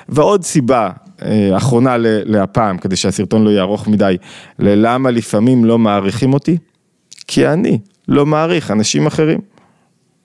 ועוד 0.10 0.44
סיבה 0.44 0.90
אה, 1.22 1.58
אחרונה 1.58 1.96
להפעם, 2.00 2.78
כדי 2.78 2.96
שהסרטון 2.96 3.44
לא 3.44 3.50
יהיה 3.50 3.62
ארוך 3.62 3.88
מדי, 3.88 4.18
ללמה 4.60 5.12
לפעמים 5.12 5.66
לא 5.66 5.78
מעריכים 5.78 6.34
אותי? 6.34 6.58
כי 7.28 7.48
אני 7.48 7.80
לא 8.08 8.26
מעריך 8.26 8.72
אנשים 8.72 9.08
אחרים. 9.08 9.40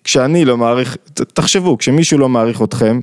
כשאני 0.04 0.44
לא 0.44 0.56
מעריך, 0.56 0.96
תחשבו, 1.14 1.78
כשמישהו 1.78 2.18
לא 2.18 2.28
מעריך 2.28 2.62
אתכם, 2.62 3.00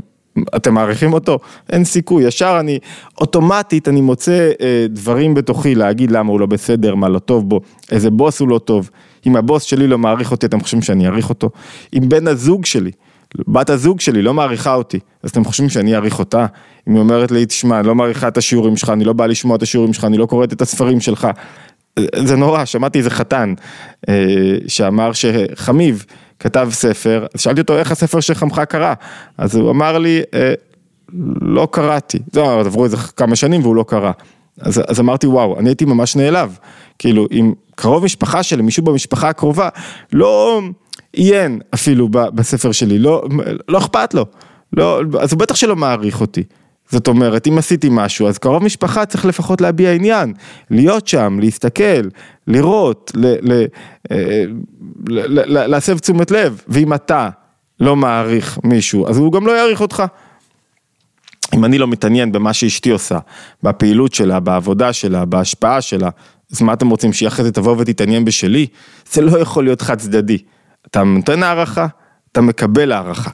אתם 0.55 0.73
מעריכים 0.73 1.13
אותו? 1.13 1.39
אין 1.69 1.85
סיכוי, 1.85 2.23
ישר 2.23 2.57
אני, 2.59 2.79
אוטומטית 3.21 3.87
אני 3.87 4.01
מוצא 4.01 4.51
אה, 4.61 4.85
דברים 4.89 5.33
בתוכי 5.33 5.75
להגיד 5.75 6.11
למה 6.11 6.31
הוא 6.31 6.39
לא 6.39 6.45
בסדר, 6.45 6.95
מה 6.95 7.09
לא 7.09 7.19
טוב 7.19 7.49
בו, 7.49 7.61
איזה 7.91 8.09
בוס 8.09 8.39
הוא 8.39 8.49
לא 8.49 8.59
טוב. 8.59 8.89
אם 9.27 9.35
הבוס 9.35 9.63
שלי 9.63 9.87
לא 9.87 9.97
מעריך 9.97 10.31
אותי, 10.31 10.45
אתם 10.45 10.59
חושבים 10.59 10.81
שאני 10.81 11.07
אעריך 11.07 11.29
אותו? 11.29 11.49
אם 11.93 12.09
בן 12.09 12.27
הזוג 12.27 12.65
שלי, 12.65 12.91
בת 13.47 13.69
הזוג 13.69 13.99
שלי 13.99 14.21
לא 14.21 14.33
מעריכה 14.33 14.73
אותי, 14.73 14.99
אז 15.23 15.29
אתם 15.29 15.43
חושבים 15.43 15.69
שאני 15.69 15.95
אעריך 15.95 16.19
אותה? 16.19 16.45
אם 16.87 16.93
היא 16.93 17.01
אומרת 17.01 17.31
לי, 17.31 17.45
תשמע, 17.45 17.79
אני 17.79 17.87
לא 17.87 17.95
מעריכה 17.95 18.27
את 18.27 18.37
השיעורים 18.37 18.77
שלך, 18.77 18.89
אני 18.89 19.03
לא 19.03 19.13
בא 19.13 19.25
לשמוע 19.25 19.55
את 19.55 19.63
השיעורים 19.63 19.93
שלך, 19.93 20.05
אני 20.05 20.17
לא 20.17 20.25
קוראת 20.25 20.53
את 20.53 20.61
הספרים 20.61 20.99
שלך. 20.99 21.27
זה 22.15 22.35
נורא, 22.35 22.65
שמעתי 22.65 22.97
איזה 22.97 23.09
חתן 23.09 23.53
אה, 24.09 24.13
שאמר 24.67 25.11
שחמיב, 25.13 26.05
כתב 26.39 26.69
ספר, 26.71 27.25
אז 27.33 27.41
שאלתי 27.41 27.61
אותו 27.61 27.77
איך 27.77 27.91
הספר 27.91 28.19
של 28.19 28.33
חמך 28.33 28.61
קרה, 28.69 28.93
אז 29.37 29.55
הוא 29.55 29.71
אמר 29.71 29.97
לי, 29.97 30.21
אה, 30.33 30.53
לא 31.41 31.67
קראתי, 31.71 32.19
לא, 32.35 32.59
עברו 32.59 32.85
איזה 32.85 32.97
כמה 32.97 33.35
שנים 33.35 33.61
והוא 33.61 33.75
לא 33.75 33.85
קרא. 33.87 34.11
אז, 34.61 34.81
אז 34.87 34.99
אמרתי 34.99 35.27
וואו, 35.27 35.59
אני 35.59 35.69
הייתי 35.69 35.85
ממש 35.85 36.15
נעלב, 36.15 36.57
כאילו 36.99 37.27
אם 37.31 37.53
קרוב 37.75 38.03
משפחה 38.03 38.43
שלי, 38.43 38.61
מישהו 38.61 38.83
במשפחה 38.83 39.29
הקרובה, 39.29 39.69
לא 40.13 40.61
עיין 41.13 41.59
אפילו 41.73 42.09
בספר 42.09 42.71
שלי, 42.71 42.99
לא, 42.99 43.23
לא 43.67 43.77
אכפת 43.77 44.13
לו, 44.13 44.25
לא, 44.73 45.01
אז 45.19 45.31
הוא 45.31 45.39
בטח 45.39 45.55
שלא 45.55 45.75
מעריך 45.75 46.21
אותי. 46.21 46.43
זאת 46.91 47.07
אומרת, 47.07 47.47
אם 47.47 47.57
עשיתי 47.57 47.87
משהו, 47.91 48.27
אז 48.27 48.37
קרוב 48.37 48.63
משפחה 48.63 49.05
צריך 49.05 49.25
לפחות 49.25 49.61
להביע 49.61 49.91
עניין, 49.93 50.33
להיות 50.69 51.07
שם, 51.07 51.37
להסתכל, 51.41 52.07
לראות, 52.47 53.11
ל, 53.15 53.53
ל, 53.53 53.65
אה, 54.11 54.43
ל, 55.07 55.19
ל, 55.19 55.67
להסב 55.67 55.97
תשומת 55.97 56.31
לב, 56.31 56.61
ואם 56.67 56.93
אתה 56.93 57.29
לא 57.79 57.95
מעריך 57.95 58.59
מישהו, 58.63 59.07
אז 59.07 59.17
הוא 59.17 59.31
גם 59.31 59.47
לא 59.47 59.51
יעריך 59.51 59.81
אותך. 59.81 60.03
אם 61.53 61.65
אני 61.65 61.77
לא 61.77 61.87
מתעניין 61.87 62.31
במה 62.31 62.53
שאשתי 62.53 62.89
עושה, 62.89 63.19
בפעילות 63.63 64.13
שלה, 64.13 64.39
בעבודה 64.39 64.93
שלה, 64.93 65.25
בהשפעה 65.25 65.81
שלה, 65.81 66.09
אז 66.51 66.61
מה 66.61 66.73
אתם 66.73 66.89
רוצים, 66.89 67.13
שהיא 67.13 67.27
אחרי 67.27 67.45
זה 67.45 67.51
תבוא 67.51 67.75
ותתעניין 67.77 68.25
בשלי? 68.25 68.67
זה 69.11 69.21
לא 69.21 69.39
יכול 69.39 69.63
להיות 69.63 69.81
חד 69.81 69.97
צדדי. 69.97 70.37
אתה 70.87 71.03
נותן 71.03 71.43
הערכה, 71.43 71.87
אתה 72.31 72.41
מקבל 72.41 72.91
הערכה. 72.91 73.31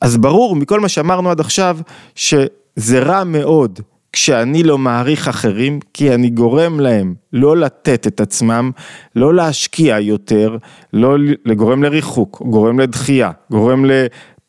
אז 0.00 0.16
ברור 0.16 0.56
מכל 0.56 0.80
מה 0.80 0.88
שאמרנו 0.88 1.30
עד 1.30 1.40
עכשיו, 1.40 1.78
שזה 2.14 2.98
רע 2.98 3.24
מאוד 3.24 3.80
כשאני 4.12 4.62
לא 4.62 4.78
מעריך 4.78 5.28
אחרים, 5.28 5.80
כי 5.94 6.14
אני 6.14 6.30
גורם 6.30 6.80
להם 6.80 7.14
לא 7.32 7.56
לתת 7.56 8.06
את 8.06 8.20
עצמם, 8.20 8.70
לא 9.16 9.34
להשקיע 9.34 10.00
יותר, 10.00 10.56
לא 10.92 11.16
לגורם 11.44 11.82
לריחוק, 11.82 12.42
גורם 12.46 12.80
לדחייה, 12.80 13.30
גורם 13.50 13.84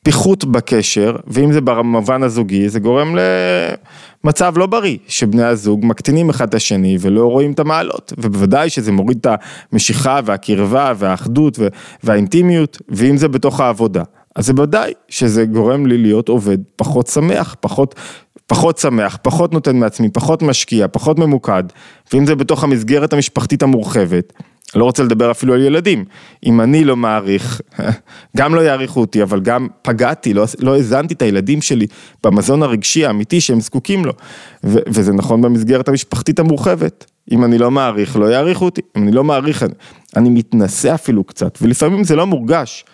פיחות 0.04 0.46
בקשר, 0.46 1.16
ואם 1.28 1.52
זה 1.52 1.62
במובן 1.62 2.24
הזוגי, 2.24 2.70
זה 2.70 2.80
גורם 2.80 3.16
למצב 4.24 4.54
לא 4.58 4.66
בריא, 4.66 4.98
שבני 5.08 5.44
הזוג 5.44 5.86
מקטינים 5.86 6.30
אחד 6.30 6.48
את 6.48 6.54
השני 6.54 6.98
ולא 7.00 7.26
רואים 7.26 7.52
את 7.52 7.60
המעלות, 7.60 8.14
ובוודאי 8.18 8.70
שזה 8.70 8.92
מוריד 8.92 9.18
את 9.22 9.28
המשיכה 9.72 10.20
והקרבה 10.26 10.94
והאחדות 10.98 11.60
והאינטימיות, 12.04 12.82
ואם 12.90 13.18
זה 13.18 13.28
בתוך 13.28 13.60
העבודה, 13.60 14.04
אז 14.36 14.46
זה 14.46 14.54
ודאי 14.58 14.94
שזה 15.10 15.46
גורם 15.46 15.86
לי 15.86 15.98
להיות 15.98 16.30
עובד 16.30 16.58
פחות 16.76 17.08
שמח, 17.08 17.56
פחות, 17.60 17.96
פחות 18.48 18.78
שמח, 18.78 19.18
פחות 19.22 19.54
נותן 19.54 19.78
מעצמי, 19.78 20.10
פחות 20.10 20.42
משקיע, 20.42 20.88
פחות 20.92 21.20
ממוקד, 21.20 21.64
ואם 22.14 22.26
זה 22.26 22.36
בתוך 22.36 22.64
המסגרת 22.64 23.14
המשפחתית 23.14 23.64
המורחבת. 23.64 24.34
לא 24.76 24.84
רוצה 24.84 25.04
לדבר 25.04 25.32
אפילו 25.32 25.54
על 25.54 25.62
ילדים, 25.62 26.06
אם 26.46 26.62
אני 26.62 26.84
לא 26.84 26.96
מעריך, 26.96 27.62
גם 28.38 28.56
לא 28.56 28.62
יעריכו 28.62 29.00
אותי, 29.00 29.24
אבל 29.24 29.40
גם 29.40 29.68
פגעתי, 29.82 30.34
לא, 30.34 30.46
לא 30.60 30.76
האזנתי 30.76 31.14
את 31.14 31.22
הילדים 31.22 31.62
שלי 31.62 31.88
במזון 32.24 32.64
הרגשי 32.64 33.06
האמיתי 33.06 33.42
שהם 33.42 33.60
זקוקים 33.60 34.06
לו, 34.06 34.14
ו, 34.64 34.78
וזה 34.88 35.14
נכון 35.14 35.42
במסגרת 35.42 35.88
המשפחתית 35.88 36.40
המורחבת, 36.40 37.12
אם 37.32 37.44
אני 37.44 37.58
לא 37.58 37.72
מעריך, 37.72 38.16
לא 38.16 38.26
יעריכו 38.26 38.66
אותי, 38.66 38.82
אם 38.98 39.04
אני 39.04 39.12
לא 39.12 39.24
מעריך, 39.24 39.64
אני, 39.64 39.74
אני 40.18 40.30
מתנשא 40.30 40.94
אפילו 40.94 41.24
קצת, 41.24 41.58
ולפעמים 41.62 42.04
זה 42.04 42.16
לא 42.16 42.28
מורגש, 42.28 42.86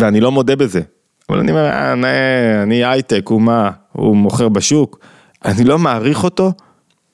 ואני 0.00 0.20
לא 0.20 0.32
מודה 0.32 0.56
בזה, 0.56 0.80
אבל 1.28 1.38
אני 1.38 1.50
אומר, 1.50 1.66
אה, 1.66 1.92
אני 2.62 2.84
הייטק, 2.84 3.22
הוא 3.28 3.42
מה, 3.42 3.70
הוא 3.92 4.16
מוכר 4.16 4.48
בשוק, 4.48 4.98
אני 5.44 5.64
לא 5.64 5.78
מעריך 5.78 6.24
אותו, 6.24 6.52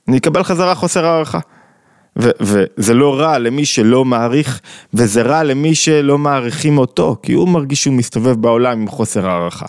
אני 0.08 0.18
אקבל 0.18 0.42
חזרה 0.42 0.74
חוסר 0.74 1.06
הערכה. 1.06 1.38
וזה 2.16 2.94
לא 2.94 3.20
רע 3.20 3.38
למי 3.38 3.64
שלא 3.64 4.04
מעריך, 4.04 4.60
וזה 4.94 5.22
רע 5.22 5.42
למי 5.42 5.74
שלא 5.74 6.18
מעריכים 6.18 6.78
אותו, 6.78 7.16
כי 7.22 7.32
הוא 7.32 7.48
מרגיש 7.48 7.82
שהוא 7.82 7.94
מסתובב 7.94 8.40
בעולם 8.40 8.80
עם 8.80 8.88
חוסר 8.88 9.28
הערכה. 9.28 9.66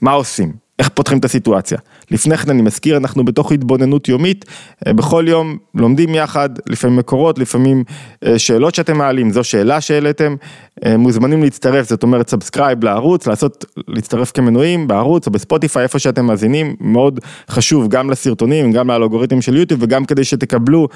מה 0.00 0.10
עושים? 0.10 0.52
איך 0.80 0.88
פותחים 0.88 1.18
את 1.18 1.24
הסיטואציה. 1.24 1.78
לפני 2.10 2.36
כן 2.36 2.50
אני 2.50 2.62
מזכיר, 2.62 2.96
אנחנו 2.96 3.24
בתוך 3.24 3.52
התבוננות 3.52 4.08
יומית, 4.08 4.44
אה, 4.86 4.92
בכל 4.92 5.24
יום 5.28 5.58
לומדים 5.74 6.14
יחד, 6.14 6.50
לפעמים 6.68 6.96
מקורות, 6.96 7.38
לפעמים 7.38 7.84
אה, 8.26 8.38
שאלות 8.38 8.74
שאתם 8.74 8.98
מעלים, 8.98 9.30
זו 9.30 9.44
שאלה 9.44 9.80
שהעליתם, 9.80 10.36
אה, 10.84 10.96
מוזמנים 10.96 11.42
להצטרף, 11.42 11.88
זאת 11.88 12.02
אומרת 12.02 12.30
subscribe 12.30 12.84
לערוץ, 12.84 13.26
לעשות, 13.26 13.64
להצטרף 13.88 14.30
כמנויים 14.32 14.88
בערוץ 14.88 15.26
או 15.26 15.32
בספוטיפיי, 15.32 15.82
איפה 15.82 15.98
שאתם 15.98 16.26
מאזינים, 16.26 16.76
מאוד 16.80 17.20
חשוב 17.50 17.88
גם 17.88 18.10
לסרטונים, 18.10 18.72
גם 18.72 18.88
לאלגוריתם 18.88 19.40
של 19.40 19.56
יוטיוב 19.56 19.82
וגם 19.82 20.04
כדי 20.04 20.24
שתקבלו 20.24 20.88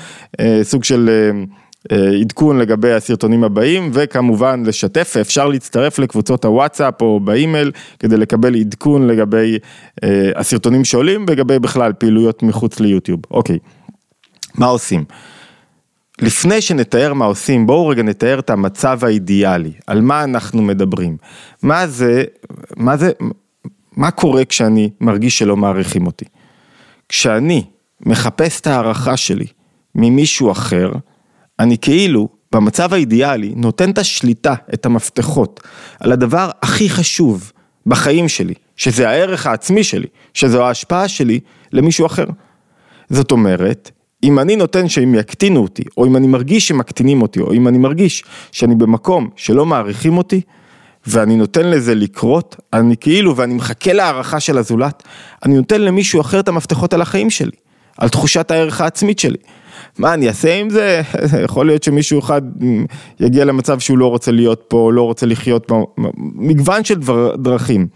סוג 0.62 0.84
של... 0.84 1.10
אה, 1.12 1.44
עדכון 2.20 2.58
לגבי 2.58 2.92
הסרטונים 2.92 3.44
הבאים 3.44 3.90
וכמובן 3.92 4.62
לשתף, 4.66 5.16
אפשר 5.20 5.48
להצטרף 5.48 5.98
לקבוצות 5.98 6.44
הוואטסאפ 6.44 7.02
או 7.02 7.20
באימייל 7.20 7.72
כדי 7.98 8.16
לקבל 8.16 8.56
עדכון 8.56 9.06
לגבי 9.06 9.58
אה, 10.04 10.30
הסרטונים 10.36 10.84
שעולים 10.84 11.24
ולגבי 11.28 11.58
בכלל 11.58 11.92
פעילויות 11.92 12.42
מחוץ 12.42 12.80
ליוטיוב. 12.80 13.20
אוקיי, 13.30 13.58
מה 14.54 14.66
עושים? 14.66 15.04
לפני 16.22 16.60
שנתאר 16.60 17.12
מה 17.14 17.24
עושים, 17.24 17.66
בואו 17.66 17.88
רגע 17.88 18.02
נתאר 18.02 18.38
את 18.38 18.50
המצב 18.50 19.04
האידיאלי, 19.04 19.72
על 19.86 20.00
מה 20.00 20.24
אנחנו 20.24 20.62
מדברים. 20.62 21.16
מה 21.62 21.86
זה, 21.86 22.24
מה 22.76 22.96
זה, 22.96 23.10
מה 23.96 24.10
קורה 24.10 24.44
כשאני 24.44 24.90
מרגיש 25.00 25.38
שלא 25.38 25.56
מעריכים 25.56 26.06
אותי? 26.06 26.24
כשאני 27.08 27.64
מחפש 28.00 28.60
את 28.60 28.66
הערכה 28.66 29.16
שלי 29.16 29.46
ממישהו 29.94 30.50
אחר, 30.50 30.92
אני 31.60 31.78
כאילו, 31.78 32.28
במצב 32.52 32.94
האידיאלי, 32.94 33.52
נותן 33.56 33.90
את 33.90 33.98
השליטה, 33.98 34.54
את 34.74 34.86
המפתחות, 34.86 35.60
על 36.00 36.12
הדבר 36.12 36.50
הכי 36.62 36.90
חשוב 36.90 37.52
בחיים 37.86 38.28
שלי, 38.28 38.54
שזה 38.76 39.08
הערך 39.08 39.46
העצמי 39.46 39.84
שלי, 39.84 40.06
שזו 40.34 40.64
ההשפעה 40.64 41.08
שלי 41.08 41.40
למישהו 41.72 42.06
אחר. 42.06 42.26
זאת 43.10 43.32
אומרת, 43.32 43.90
אם 44.22 44.38
אני 44.38 44.56
נותן 44.56 44.88
שהם 44.88 45.14
יקטינו 45.14 45.62
אותי, 45.62 45.82
או 45.96 46.06
אם 46.06 46.16
אני 46.16 46.26
מרגיש 46.26 46.68
שמקטינים 46.68 47.22
אותי, 47.22 47.40
או 47.40 47.52
אם 47.52 47.68
אני 47.68 47.78
מרגיש 47.78 48.24
שאני 48.52 48.74
במקום 48.74 49.28
שלא 49.36 49.66
מעריכים 49.66 50.18
אותי, 50.18 50.40
ואני 51.06 51.36
נותן 51.36 51.70
לזה 51.70 51.94
לקרות, 51.94 52.56
אני 52.72 52.96
כאילו, 52.96 53.36
ואני 53.36 53.54
מחכה 53.54 53.92
להערכה 53.92 54.40
של 54.40 54.58
הזולת, 54.58 55.02
אני 55.44 55.54
נותן 55.54 55.80
למישהו 55.80 56.20
אחר 56.20 56.40
את 56.40 56.48
המפתחות 56.48 56.94
על 56.94 57.02
החיים 57.02 57.30
שלי, 57.30 57.56
על 57.98 58.08
תחושת 58.08 58.50
הערך 58.50 58.80
העצמית 58.80 59.18
שלי. 59.18 59.38
מה 59.98 60.14
אני 60.14 60.28
אעשה 60.28 60.54
עם 60.54 60.70
זה? 60.70 61.02
יכול 61.44 61.66
להיות 61.66 61.82
שמישהו 61.82 62.18
אחד 62.18 62.42
יגיע 63.20 63.44
למצב 63.44 63.78
שהוא 63.78 63.98
לא 63.98 64.06
רוצה 64.06 64.32
להיות 64.32 64.64
פה, 64.68 64.92
לא 64.92 65.02
רוצה 65.02 65.26
לחיות 65.26 65.64
פה, 65.66 65.86
מגוון 66.34 66.84
של 66.84 66.94
דבר, 66.94 67.36
דרכים. 67.36 67.86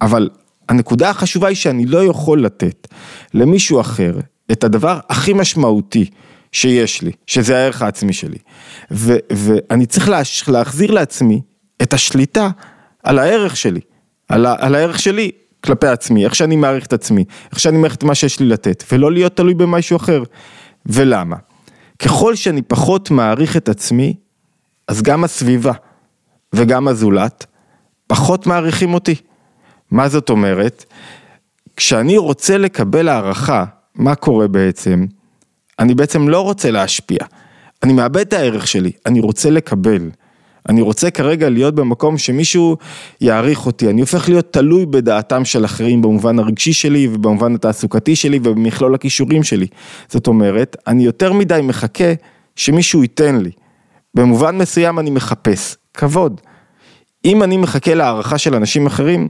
אבל 0.00 0.30
הנקודה 0.68 1.10
החשובה 1.10 1.48
היא 1.48 1.56
שאני 1.56 1.86
לא 1.86 2.04
יכול 2.04 2.44
לתת 2.44 2.88
למישהו 3.34 3.80
אחר 3.80 4.18
את 4.52 4.64
הדבר 4.64 4.98
הכי 5.08 5.32
משמעותי 5.32 6.10
שיש 6.52 7.02
לי, 7.02 7.12
שזה 7.26 7.56
הערך 7.56 7.82
העצמי 7.82 8.12
שלי. 8.12 8.38
ו, 8.90 9.16
ואני 9.32 9.86
צריך 9.86 10.08
להש, 10.08 10.48
להחזיר 10.48 10.90
לעצמי 10.90 11.40
את 11.82 11.92
השליטה 11.92 12.50
על 13.02 13.18
הערך 13.18 13.56
שלי, 13.56 13.80
על, 14.28 14.46
ה, 14.46 14.54
על 14.58 14.74
הערך 14.74 14.98
שלי 14.98 15.30
כלפי 15.64 15.86
עצמי, 15.86 16.24
איך 16.24 16.34
שאני 16.34 16.56
מעריך 16.56 16.86
את 16.86 16.92
עצמי, 16.92 17.24
איך 17.50 17.60
שאני 17.60 17.78
מעריך 17.78 17.94
את 17.94 18.04
מה 18.04 18.14
שיש 18.14 18.40
לי 18.40 18.46
לתת, 18.46 18.84
ולא 18.92 19.12
להיות 19.12 19.36
תלוי 19.36 19.54
במשהו 19.54 19.96
אחר. 19.96 20.22
ולמה? 20.86 21.36
ככל 21.98 22.34
שאני 22.34 22.62
פחות 22.62 23.10
מעריך 23.10 23.56
את 23.56 23.68
עצמי, 23.68 24.14
אז 24.88 25.02
גם 25.02 25.24
הסביבה 25.24 25.72
וגם 26.52 26.88
הזולת 26.88 27.46
פחות 28.06 28.46
מעריכים 28.46 28.94
אותי. 28.94 29.14
מה 29.90 30.08
זאת 30.08 30.30
אומרת? 30.30 30.84
כשאני 31.76 32.18
רוצה 32.18 32.58
לקבל 32.58 33.08
הערכה, 33.08 33.64
מה 33.94 34.14
קורה 34.14 34.48
בעצם? 34.48 35.06
אני 35.78 35.94
בעצם 35.94 36.28
לא 36.28 36.40
רוצה 36.40 36.70
להשפיע. 36.70 37.18
אני 37.82 37.92
מאבד 37.92 38.20
את 38.20 38.32
הערך 38.32 38.66
שלי, 38.66 38.92
אני 39.06 39.20
רוצה 39.20 39.50
לקבל. 39.50 40.10
אני 40.68 40.80
רוצה 40.80 41.10
כרגע 41.10 41.48
להיות 41.48 41.74
במקום 41.74 42.18
שמישהו 42.18 42.76
יעריך 43.20 43.66
אותי, 43.66 43.90
אני 43.90 44.00
הופך 44.00 44.28
להיות 44.28 44.52
תלוי 44.52 44.86
בדעתם 44.86 45.44
של 45.44 45.64
אחרים 45.64 46.02
במובן 46.02 46.38
הרגשי 46.38 46.72
שלי 46.72 47.08
ובמובן 47.12 47.54
התעסוקתי 47.54 48.16
שלי 48.16 48.38
ובמכלול 48.42 48.94
הכישורים 48.94 49.42
שלי. 49.42 49.66
זאת 50.08 50.26
אומרת, 50.26 50.76
אני 50.86 51.04
יותר 51.04 51.32
מדי 51.32 51.60
מחכה 51.62 52.12
שמישהו 52.56 53.02
ייתן 53.02 53.36
לי. 53.36 53.50
במובן 54.14 54.58
מסוים 54.58 54.98
אני 54.98 55.10
מחפש 55.10 55.76
כבוד. 55.94 56.40
אם 57.24 57.42
אני 57.42 57.56
מחכה 57.56 57.94
להערכה 57.94 58.38
של 58.38 58.54
אנשים 58.54 58.86
אחרים, 58.86 59.28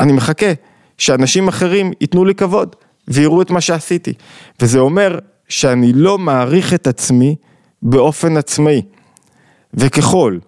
אני 0.00 0.12
מחכה 0.12 0.52
שאנשים 0.98 1.48
אחרים 1.48 1.92
ייתנו 2.00 2.24
לי 2.24 2.34
כבוד 2.34 2.76
ויראו 3.08 3.42
את 3.42 3.50
מה 3.50 3.60
שעשיתי. 3.60 4.12
וזה 4.60 4.78
אומר 4.78 5.18
שאני 5.48 5.92
לא 5.92 6.18
מעריך 6.18 6.74
את 6.74 6.86
עצמי 6.86 7.36
באופן 7.82 8.36
עצמאי. 8.36 8.82
וככל 9.74 10.38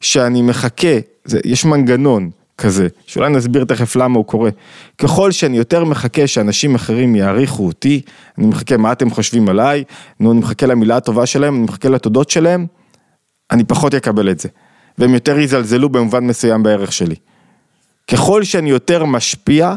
שאני 0.00 0.42
מחכה, 0.42 0.98
זה, 1.24 1.40
יש 1.44 1.64
מנגנון 1.64 2.30
כזה, 2.58 2.88
שאולי 3.06 3.30
נסביר 3.30 3.64
תכף 3.64 3.96
למה 3.96 4.16
הוא 4.16 4.24
קורה. 4.24 4.50
ככל 4.98 5.32
שאני 5.32 5.58
יותר 5.58 5.84
מחכה 5.84 6.26
שאנשים 6.26 6.74
אחרים 6.74 7.16
יעריכו 7.16 7.66
אותי, 7.66 8.00
אני 8.38 8.46
מחכה 8.46 8.76
מה 8.76 8.92
אתם 8.92 9.10
חושבים 9.10 9.48
עליי, 9.48 9.84
נו, 10.20 10.32
אני 10.32 10.40
מחכה 10.40 10.66
למילה 10.66 10.96
הטובה 10.96 11.26
שלהם, 11.26 11.54
אני 11.54 11.62
מחכה 11.62 11.88
לתודות 11.88 12.30
שלהם, 12.30 12.66
אני 13.50 13.64
פחות 13.64 13.94
אקבל 13.94 14.30
את 14.30 14.40
זה. 14.40 14.48
והם 14.98 15.14
יותר 15.14 15.38
יזלזלו 15.38 15.88
במובן 15.88 16.24
מסוים 16.24 16.62
בערך 16.62 16.92
שלי. 16.92 17.14
ככל 18.10 18.44
שאני 18.44 18.70
יותר 18.70 19.04
משפיע, 19.04 19.74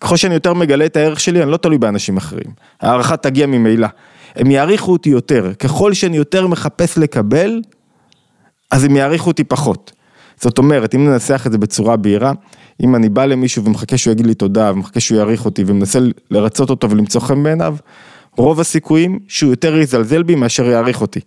ככל 0.00 0.16
שאני 0.16 0.34
יותר 0.34 0.54
מגלה 0.54 0.86
את 0.86 0.96
הערך 0.96 1.20
שלי, 1.20 1.42
אני 1.42 1.50
לא 1.50 1.56
תלוי 1.56 1.78
באנשים 1.78 2.16
אחרים. 2.16 2.52
הערכה 2.80 3.16
תגיע 3.16 3.46
ממילא. 3.46 3.88
הם 4.36 4.50
יעריכו 4.50 4.92
אותי 4.92 5.10
יותר. 5.10 5.52
ככל 5.58 5.92
שאני 5.92 6.16
יותר 6.16 6.46
מחפש 6.46 6.98
לקבל, 6.98 7.60
אז 8.74 8.84
הם 8.84 8.96
יעריכו 8.96 9.30
אותי 9.30 9.44
פחות. 9.44 9.92
זאת 10.40 10.58
אומרת, 10.58 10.94
אם 10.94 11.04
ננסח 11.04 11.46
את 11.46 11.52
זה 11.52 11.58
בצורה 11.58 11.96
בהירה, 11.96 12.32
אם 12.82 12.94
אני 12.94 13.08
בא 13.08 13.24
למישהו 13.24 13.64
ומחכה 13.64 13.98
שהוא 13.98 14.12
יגיד 14.12 14.26
לי 14.26 14.34
תודה, 14.34 14.72
ומחכה 14.72 15.00
שהוא 15.00 15.18
יעריך 15.18 15.44
אותי, 15.44 15.64
ומנסה 15.66 15.98
לרצות 16.30 16.70
אותו 16.70 16.90
ולמצוא 16.90 17.20
חן 17.20 17.42
בעיניו, 17.42 17.76
רוב 18.36 18.60
הסיכויים 18.60 19.18
שהוא 19.28 19.50
יותר 19.50 19.76
יזלזל 19.76 20.22
בי 20.22 20.34
מאשר 20.34 20.64
יעריך 20.64 21.00
אותי. 21.00 21.20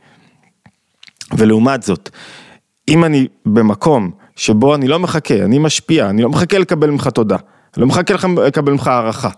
ולעומת 1.38 1.84
זאת, 1.84 2.10
אם 2.88 3.04
אני 3.04 3.28
במקום 3.46 4.12
שבו 4.36 4.76
אני 4.76 4.88
לא 4.88 5.00
מחכה, 5.00 5.36
אני 5.44 5.60
משפיע, 5.60 6.10
אני 6.10 6.22
לא 6.22 6.30
מחכה 6.30 6.58
לקבל 6.58 6.90
ממך 6.90 7.08
תודה, 7.08 7.38
לא 7.78 7.88
מחכה 7.88 8.14
לקבל 8.46 8.72
ממך 8.72 8.88
הערכה, 8.88 9.30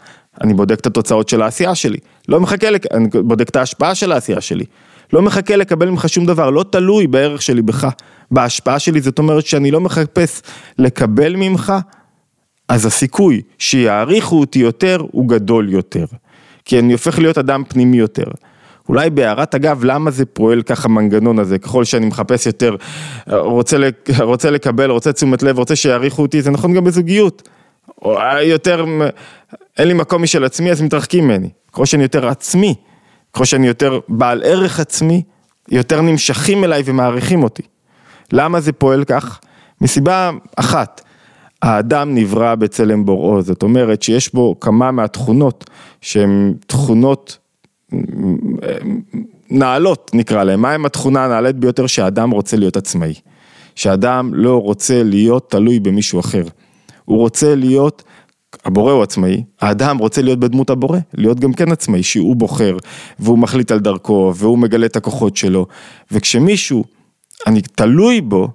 אני 0.42 0.54
בודק 0.54 0.80
את 0.80 0.86
התוצאות 0.86 1.30
של 1.30 1.42
העשייה 1.42 1.76
שלי, 1.76 1.98
לא 2.28 2.40
מחכה. 2.40 2.68
אני 2.92 3.08
בודק 3.24 3.50
את 3.50 3.56
ההשפעה 3.56 3.96
של 3.96 4.12
העשייה 4.12 4.42
שלי, 4.42 4.66
לא 5.14 5.22
מחכה 5.22 5.56
לקבל 5.56 5.90
ממך 5.90 6.10
שום 6.10 6.26
דבר, 6.26 6.50
לא 6.50 6.66
תלוי 6.72 7.08
בערך 7.08 7.42
שלי 7.42 7.62
בך, 7.62 7.88
בהשפעה 8.32 8.80
שלי, 8.80 9.02
זאת 9.02 9.20
אומרת 9.20 9.46
שאני 9.46 9.72
לא 9.72 9.82
מחפש 9.82 10.42
לקבל 10.78 11.36
ממך, 11.36 11.74
אז 12.70 12.86
הסיכוי 12.86 13.42
שיעריכו 13.58 14.40
אותי 14.40 14.60
יותר 14.60 15.02
הוא 15.12 15.30
גדול 15.30 15.70
יותר, 15.70 16.06
כי 16.66 16.80
אני 16.80 16.94
הופך 16.94 17.20
להיות 17.20 17.38
אדם 17.38 17.64
פנימי 17.68 17.98
יותר. 17.98 18.26
אולי 18.90 19.10
בהערת 19.10 19.56
אגב, 19.56 19.84
למה 19.84 20.12
זה 20.12 20.26
פועל 20.26 20.62
ככה 20.62 20.88
מנגנון 20.88 21.40
הזה, 21.40 21.60
ככל 21.60 21.84
שאני 21.84 22.06
מחפש 22.06 22.46
יותר, 22.46 22.76
רוצה, 23.28 23.78
רוצה 24.20 24.50
לקבל, 24.50 24.90
רוצה 24.90 25.14
תשומת 25.14 25.44
לב, 25.44 25.58
רוצה 25.58 25.76
שיעריכו 25.76 26.22
אותי, 26.22 26.42
זה 26.42 26.52
נכון 26.52 26.74
גם 26.74 26.84
בזוגיות. 26.84 27.50
יותר, 28.42 28.86
אין 29.78 29.88
לי 29.88 29.94
מקום 29.94 30.24
משל 30.24 30.44
עצמי, 30.44 30.72
אז 30.72 30.82
מתרחקים 30.82 31.24
ממני. 31.24 31.50
ככל 31.72 31.86
שאני 31.86 32.04
יותר 32.04 32.28
עצמי, 32.28 32.76
ככל 33.34 33.46
שאני 33.46 33.68
יותר 33.68 34.00
בעל 34.08 34.44
ערך 34.44 34.80
עצמי, 34.80 35.22
יותר 35.72 36.02
נמשכים 36.02 36.64
אליי 36.64 36.84
ומעריכים 36.86 37.44
אותי. 37.44 37.64
למה 38.34 38.62
זה 38.62 38.72
פועל 38.72 39.04
כך? 39.04 39.40
מסיבה 39.82 40.32
אחת, 40.56 41.02
האדם 41.62 42.16
נברא 42.16 42.56
בצלם 42.56 43.06
בוראו, 43.06 43.42
זאת 43.42 43.64
אומרת 43.64 44.04
שיש 44.04 44.34
בו 44.34 44.60
כמה 44.60 44.92
מהתכונות 44.92 45.70
שהן 46.02 46.54
תכונות 46.68 47.38
נעלות 49.50 50.12
נקרא 50.14 50.44
להם, 50.44 50.62
מהם 50.62 50.86
התכונה 50.86 51.26
הנעלית 51.26 51.56
ביותר 51.56 51.88
שהאדם 51.88 52.32
רוצה 52.32 52.58
להיות 52.58 52.78
עצמאי, 52.78 53.14
שאדם 53.76 54.34
לא 54.34 54.62
רוצה 54.62 55.04
להיות 55.04 55.52
תלוי 55.52 55.80
במישהו 55.80 56.20
אחר, 56.20 56.44
הוא 57.06 57.18
רוצה 57.18 57.56
להיות, 57.56 58.04
הבורא 58.66 58.92
הוא 58.92 59.04
עצמאי, 59.04 59.44
האדם 59.62 59.98
רוצה 59.98 60.22
להיות 60.22 60.40
בדמות 60.40 60.70
הבורא, 60.70 61.00
להיות 61.14 61.40
גם 61.40 61.54
כן 61.54 61.72
עצמאי, 61.72 62.04
שהוא 62.04 62.36
בוחר 62.36 62.78
והוא 63.20 63.38
מחליט 63.40 63.72
על 63.72 63.80
דרכו 63.80 64.34
והוא 64.36 64.58
מגלה 64.58 64.86
את 64.86 64.96
הכוחות 64.96 65.38
שלו, 65.38 65.66
וכשמישהו, 66.12 66.84
אני 67.48 67.62
תלוי 67.62 68.22
בו, 68.22 68.48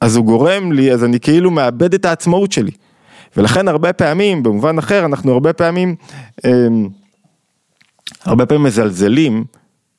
אז 0.00 0.16
הוא 0.16 0.24
גורם 0.24 0.72
לי, 0.72 0.92
אז 0.92 1.04
אני 1.04 1.20
כאילו 1.20 1.50
מאבד 1.50 1.94
את 1.94 2.04
העצמאות 2.04 2.52
שלי. 2.52 2.70
ולכן 3.36 3.68
הרבה 3.68 3.92
פעמים, 3.92 4.42
במובן 4.42 4.78
אחר, 4.78 5.04
אנחנו 5.04 5.32
הרבה 5.32 5.52
פעמים, 5.52 5.94
אה, 6.44 6.50
הרבה 8.24 8.46
פעמים 8.46 8.64
מזלזלים 8.64 9.44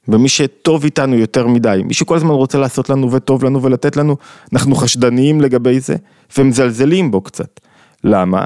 במי 0.08 0.30
שטוב 0.30 0.84
איתנו 0.84 1.16
יותר 1.16 1.48
מדי, 1.48 1.82
מי 1.86 1.94
שכל 1.94 2.16
הזמן 2.16 2.30
רוצה 2.30 2.58
לעשות 2.58 2.90
לנו 2.90 3.12
וטוב 3.12 3.44
לנו 3.44 3.64
ולתת 3.64 3.98
לנו, 3.98 4.18
אנחנו 4.54 4.76
חשדניים 4.76 5.42
לגבי 5.42 5.80
זה, 5.80 5.96
ומזלזלים 6.38 7.12
בו 7.12 7.22
קצת. 7.22 7.60
למה? 8.04 8.44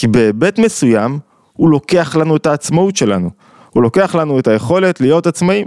כי 0.00 0.06
בהיבט 0.06 0.58
מסוים, 0.58 1.18
הוא 1.52 1.70
לוקח 1.70 2.16
לנו 2.16 2.36
את 2.36 2.46
העצמאות 2.46 2.96
שלנו. 2.96 3.30
הוא 3.70 3.82
לוקח 3.82 4.14
לנו 4.14 4.38
את 4.38 4.48
היכולת 4.48 5.00
להיות 5.00 5.26
עצמאים, 5.26 5.66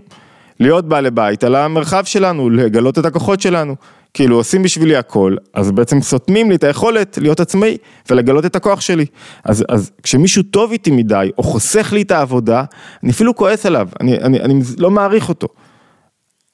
להיות 0.59 0.89
בעלי 0.89 1.11
בית 1.11 1.43
על 1.43 1.55
המרחב 1.55 2.03
שלנו, 2.03 2.49
לגלות 2.49 2.99
את 2.99 3.05
הכוחות 3.05 3.41
שלנו. 3.41 3.75
כאילו 4.13 4.35
עושים 4.35 4.63
בשבילי 4.63 4.95
הכל, 4.95 5.35
אז 5.53 5.71
בעצם 5.71 6.01
סותמים 6.01 6.49
לי 6.49 6.55
את 6.55 6.63
היכולת 6.63 7.17
להיות 7.21 7.39
עצמאי 7.39 7.77
ולגלות 8.09 8.45
את 8.45 8.55
הכוח 8.55 8.81
שלי. 8.81 9.05
אז, 9.43 9.65
אז 9.69 9.91
כשמישהו 10.03 10.43
טוב 10.43 10.71
איתי 10.71 10.91
מדי, 10.91 11.29
או 11.37 11.43
חוסך 11.43 11.93
לי 11.93 12.01
את 12.01 12.11
העבודה, 12.11 12.63
אני 13.03 13.11
אפילו 13.11 13.35
כועס 13.35 13.65
עליו, 13.65 13.89
אני, 14.01 14.17
אני, 14.17 14.39
אני 14.39 14.61
לא 14.77 14.91
מעריך 14.91 15.29
אותו. 15.29 15.47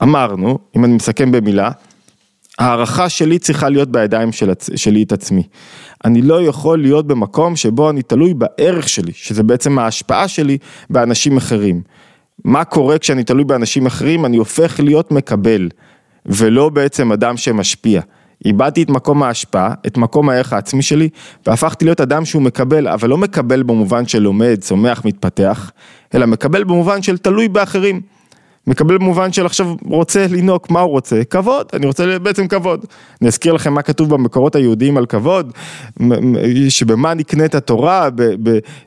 אמרנו, 0.04 0.60
אם 0.76 0.86
אני 0.86 0.94
מסכם 0.94 1.32
במילה, 1.32 1.72
הערכה 2.60 3.10
שלי 3.10 3.39
צריכה 3.39 3.70
להיות 3.70 3.92
בידיים 3.92 4.32
של, 4.32 4.52
שלי 4.76 5.04
את 5.04 5.12
עצמי. 5.12 5.44
אני 6.06 6.22
לא 6.22 6.42
יכול 6.42 6.82
להיות 6.82 7.08
במקום 7.08 7.56
שבו 7.56 7.90
אני 7.90 8.02
תלוי 8.02 8.34
בערך 8.34 8.90
שלי, 8.90 9.12
שזה 9.16 9.44
בעצם 9.44 9.80
ההשפעה 9.80 10.28
שלי 10.28 10.58
באנשים 10.90 11.38
אחרים. 11.38 11.82
מה 12.46 12.64
קורה 12.64 12.98
כשאני 12.98 13.24
תלוי 13.24 13.44
באנשים 13.44 13.86
אחרים? 13.86 14.26
אני 14.26 14.38
הופך 14.38 14.80
להיות 14.80 15.12
מקבל. 15.12 15.70
ולא 16.26 16.70
בעצם 16.70 17.12
אדם 17.12 17.38
שמשפיע. 17.38 18.02
איבדתי 18.46 18.84
את 18.84 18.90
מקום 18.90 19.24
ההשפעה, 19.24 19.74
את 19.88 19.98
מקום 19.98 20.30
הערך 20.30 20.54
העצמי 20.54 20.82
שלי, 20.82 21.10
והפכתי 21.48 21.86
להיות 21.86 22.02
אדם 22.02 22.26
שהוא 22.26 22.42
מקבל, 22.42 22.88
אבל 22.88 23.10
לא 23.10 23.18
מקבל 23.18 23.64
במובן 23.64 24.08
של 24.08 24.20
לומד, 24.20 24.58
צומח, 24.62 25.06
מתפתח, 25.06 25.72
אלא 26.16 26.26
מקבל 26.26 26.64
במובן 26.64 27.02
של 27.02 27.18
תלוי 27.18 27.48
באחרים. 27.48 28.02
מקבל 28.69 28.97
במובן 28.97 29.34
של 29.34 29.45
עכשיו 29.45 29.75
רוצה 29.86 30.25
לנהוג, 30.29 30.62
מה 30.69 30.79
הוא 30.79 30.91
רוצה? 30.91 31.23
כבוד, 31.29 31.67
אני 31.73 31.86
רוצה 31.86 32.19
בעצם 32.19 32.47
כבוד. 32.47 32.86
אני 33.21 33.27
אזכיר 33.27 33.53
לכם 33.53 33.73
מה 33.73 33.82
כתוב 33.82 34.10
במקורות 34.10 34.55
היהודיים 34.55 34.97
על 34.97 35.05
כבוד, 35.05 35.53
שבמה 36.69 37.13
נקנה 37.13 37.45
את 37.45 37.55
התורה, 37.55 38.10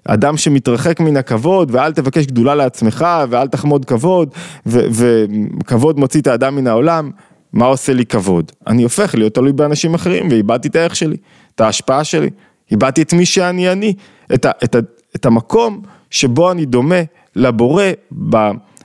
באדם 0.07 0.37
שמתרחק 0.37 1.01
מן 1.01 1.17
הכבוד, 1.17 1.71
ואל 1.75 1.93
תבקש 1.93 2.27
גדולה 2.27 2.55
לעצמך, 2.55 3.07
ואל 3.29 3.49
תחמוד 3.49 3.85
כבוד, 3.85 4.29
וכבוד 4.67 5.99
מוציא 5.99 6.21
את 6.21 6.27
האדם 6.27 6.57
מן 6.57 6.67
העולם. 6.67 7.11
מה 7.53 7.67
עושה 7.67 7.93
לי 7.93 8.07
כבוד? 8.07 8.53
אני 8.67 8.83
הופך 8.83 9.15
להיות 9.15 9.35
תלוי 9.35 9.53
באנשים 9.53 9.95
אחרים, 9.95 10.29
ואיבדתי 10.31 10.69
את 10.69 10.77
הערך 10.77 10.97
שלי, 10.97 11.17
את 11.55 11.61
ההשפעה 11.61 12.05
שלי, 12.05 12.31
איבדתי 12.71 13.03
את 13.03 13.13
מי 13.13 13.27
שאני 13.27 13.73
אני, 13.73 13.95
את, 14.35 14.47
את, 14.47 14.77
את 15.17 15.27
המקום 15.27 15.83
שבו 16.11 16.51
אני 16.51 16.65
דומה 16.65 17.01
לבורא, 17.37 17.85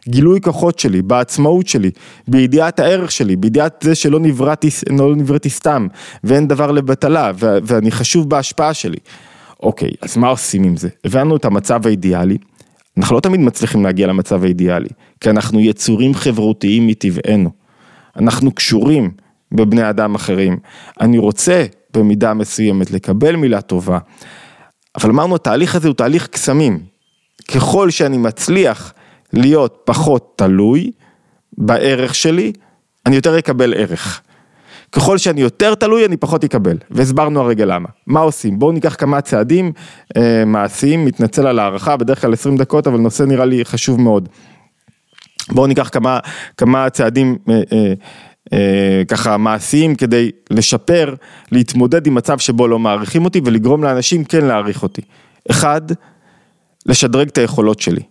בגילוי 0.07 0.41
כוחות 0.41 0.79
שלי, 0.79 1.01
בעצמאות 1.01 1.67
שלי, 1.67 1.91
בידיעת 2.27 2.79
הערך 2.79 3.11
שלי, 3.11 3.35
בידיעת 3.35 3.81
זה 3.83 3.95
שלא 3.95 4.19
נבראתי, 4.19 4.69
לא 4.89 5.15
נבראתי 5.15 5.49
סתם, 5.49 5.87
ואין 6.23 6.47
דבר 6.47 6.71
לבטלה, 6.71 7.31
ו, 7.35 7.57
ואני 7.63 7.91
חשוב 7.91 8.29
בהשפעה 8.29 8.73
שלי. 8.73 8.97
אוקיי, 9.63 9.91
אז 10.01 10.17
מה 10.17 10.27
עושים 10.27 10.63
עם 10.63 10.77
זה? 10.77 10.89
הבנו 11.05 11.35
את 11.35 11.45
המצב 11.45 11.87
האידיאלי, 11.87 12.37
אנחנו 12.97 13.15
לא 13.15 13.21
תמיד 13.21 13.39
מצליחים 13.39 13.83
להגיע 13.83 14.07
למצב 14.07 14.43
האידיאלי, 14.43 14.89
כי 15.21 15.29
אנחנו 15.29 15.59
יצורים 15.59 16.13
חברותיים 16.13 16.87
מטבענו. 16.87 17.49
אנחנו 18.15 18.51
קשורים 18.51 19.11
בבני 19.51 19.89
אדם 19.89 20.15
אחרים. 20.15 20.57
אני 21.01 21.17
רוצה 21.17 21.65
במידה 21.93 22.33
מסוימת 22.33 22.91
לקבל 22.91 23.35
מילה 23.35 23.61
טובה, 23.61 23.97
אבל 24.95 25.09
אמרנו 25.09 25.35
התהליך 25.35 25.75
הזה 25.75 25.87
הוא 25.87 25.95
תהליך 25.95 26.27
קסמים. 26.27 26.79
ככל 27.51 27.89
שאני 27.89 28.17
מצליח 28.17 28.93
להיות 29.33 29.81
פחות 29.85 30.33
תלוי 30.35 30.91
בערך 31.57 32.15
שלי, 32.15 32.51
אני 33.05 33.15
יותר 33.15 33.39
אקבל 33.39 33.73
ערך. 33.77 34.21
ככל 34.91 35.17
שאני 35.17 35.41
יותר 35.41 35.75
תלוי, 35.75 36.05
אני 36.05 36.17
פחות 36.17 36.43
אקבל, 36.43 36.77
והסברנו 36.91 37.41
הרגע 37.41 37.65
למה. 37.65 37.89
מה 38.07 38.19
עושים? 38.19 38.59
בואו 38.59 38.71
ניקח 38.71 38.95
כמה 38.95 39.21
צעדים 39.21 39.71
אה, 40.17 40.43
מעשיים, 40.45 41.05
מתנצל 41.05 41.47
על 41.47 41.59
הערכה, 41.59 41.97
בדרך 41.97 42.21
כלל 42.21 42.33
20 42.33 42.57
דקות, 42.57 42.87
אבל 42.87 42.99
נושא 42.99 43.23
נראה 43.23 43.45
לי 43.45 43.65
חשוב 43.65 44.01
מאוד. 44.01 44.29
בואו 45.51 45.67
ניקח 45.67 45.89
כמה, 45.89 46.19
כמה 46.57 46.89
צעדים 46.89 47.37
אה, 47.49 47.61
אה, 47.71 47.93
אה, 48.53 49.01
ככה 49.07 49.37
מעשיים 49.37 49.95
כדי 49.95 50.31
לשפר, 50.49 51.13
להתמודד 51.51 52.07
עם 52.07 52.15
מצב 52.15 52.37
שבו 52.37 52.67
לא 52.67 52.79
מעריכים 52.79 53.25
אותי 53.25 53.41
ולגרום 53.45 53.83
לאנשים 53.83 54.23
כן 54.23 54.45
להעריך 54.45 54.83
אותי. 54.83 55.01
אחד, 55.51 55.81
לשדרג 56.85 57.27
את 57.27 57.37
היכולות 57.37 57.79
שלי. 57.79 58.01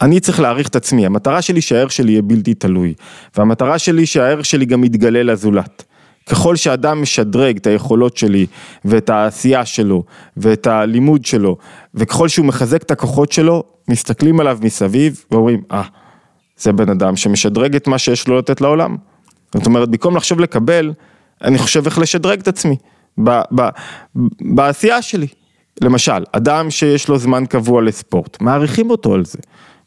אני 0.00 0.20
צריך 0.20 0.40
להעריך 0.40 0.68
את 0.68 0.76
עצמי, 0.76 1.06
המטרה 1.06 1.42
שלי 1.42 1.60
שהערך 1.60 1.92
שלי 1.92 2.12
יהיה 2.12 2.22
בלתי 2.22 2.54
תלוי, 2.54 2.94
והמטרה 3.36 3.78
שלי 3.78 4.06
שהערך 4.06 4.44
שלי 4.44 4.66
גם 4.66 4.84
יתגלה 4.84 5.22
לזולת. 5.22 5.84
ככל 6.30 6.56
שאדם 6.56 7.02
משדרג 7.02 7.56
את 7.56 7.66
היכולות 7.66 8.16
שלי 8.16 8.46
ואת 8.84 9.10
העשייה 9.10 9.64
שלו 9.64 10.04
ואת 10.36 10.66
הלימוד 10.66 11.24
שלו 11.24 11.56
וככל 11.94 12.28
שהוא 12.28 12.46
מחזק 12.46 12.82
את 12.82 12.90
הכוחות 12.90 13.32
שלו, 13.32 13.62
מסתכלים 13.88 14.40
עליו 14.40 14.58
מסביב 14.62 15.24
ואומרים, 15.30 15.62
אה, 15.72 15.82
ah, 15.82 15.84
זה 16.56 16.72
בן 16.72 16.88
אדם 16.88 17.16
שמשדרג 17.16 17.76
את 17.76 17.86
מה 17.86 17.98
שיש 17.98 18.28
לו 18.28 18.38
לתת 18.38 18.60
לעולם. 18.60 18.96
זאת 19.54 19.66
אומרת, 19.66 19.88
במקום 19.88 20.16
לחשוב 20.16 20.40
לקבל, 20.40 20.92
אני 21.44 21.58
חושב 21.58 21.86
איך 21.86 21.98
לשדרג 21.98 22.40
את 22.40 22.48
עצמי 22.48 22.76
ב, 23.24 23.30
ב, 23.54 23.68
בעשייה 24.40 25.02
שלי. 25.02 25.26
למשל, 25.80 26.24
אדם 26.32 26.70
שיש 26.70 27.08
לו 27.08 27.18
זמן 27.18 27.46
קבוע 27.46 27.82
לספורט, 27.82 28.40
מעריכים 28.40 28.90
אותו 28.90 29.14
על 29.14 29.24
זה, 29.24 29.38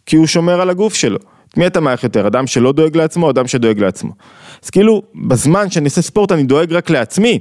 כי 0.06 0.16
הוא 0.16 0.28
שומר 0.28 0.62
על 0.62 0.70
הגוף 0.70 0.94
שלו. 0.94 1.18
את 1.50 1.58
מי 1.58 1.68
אתה 1.68 1.80
מעריך 1.80 2.04
יותר, 2.04 2.28
אדם 2.28 2.48
שלא 2.48 2.72
דואג 2.72 2.98
לעצמו, 2.98 3.26
או 3.26 3.32
אדם 3.32 3.48
שדואג 3.48 3.80
לעצמו. 3.80 4.12
אז 4.63 4.70
כאילו, 4.70 5.02
בזמן 5.28 5.70
שאני 5.70 5.86
עושה 5.86 6.02
ספורט 6.02 6.32
אני 6.32 6.44
דואג 6.44 6.74
רק 6.74 6.89
לעצמי, 6.89 7.39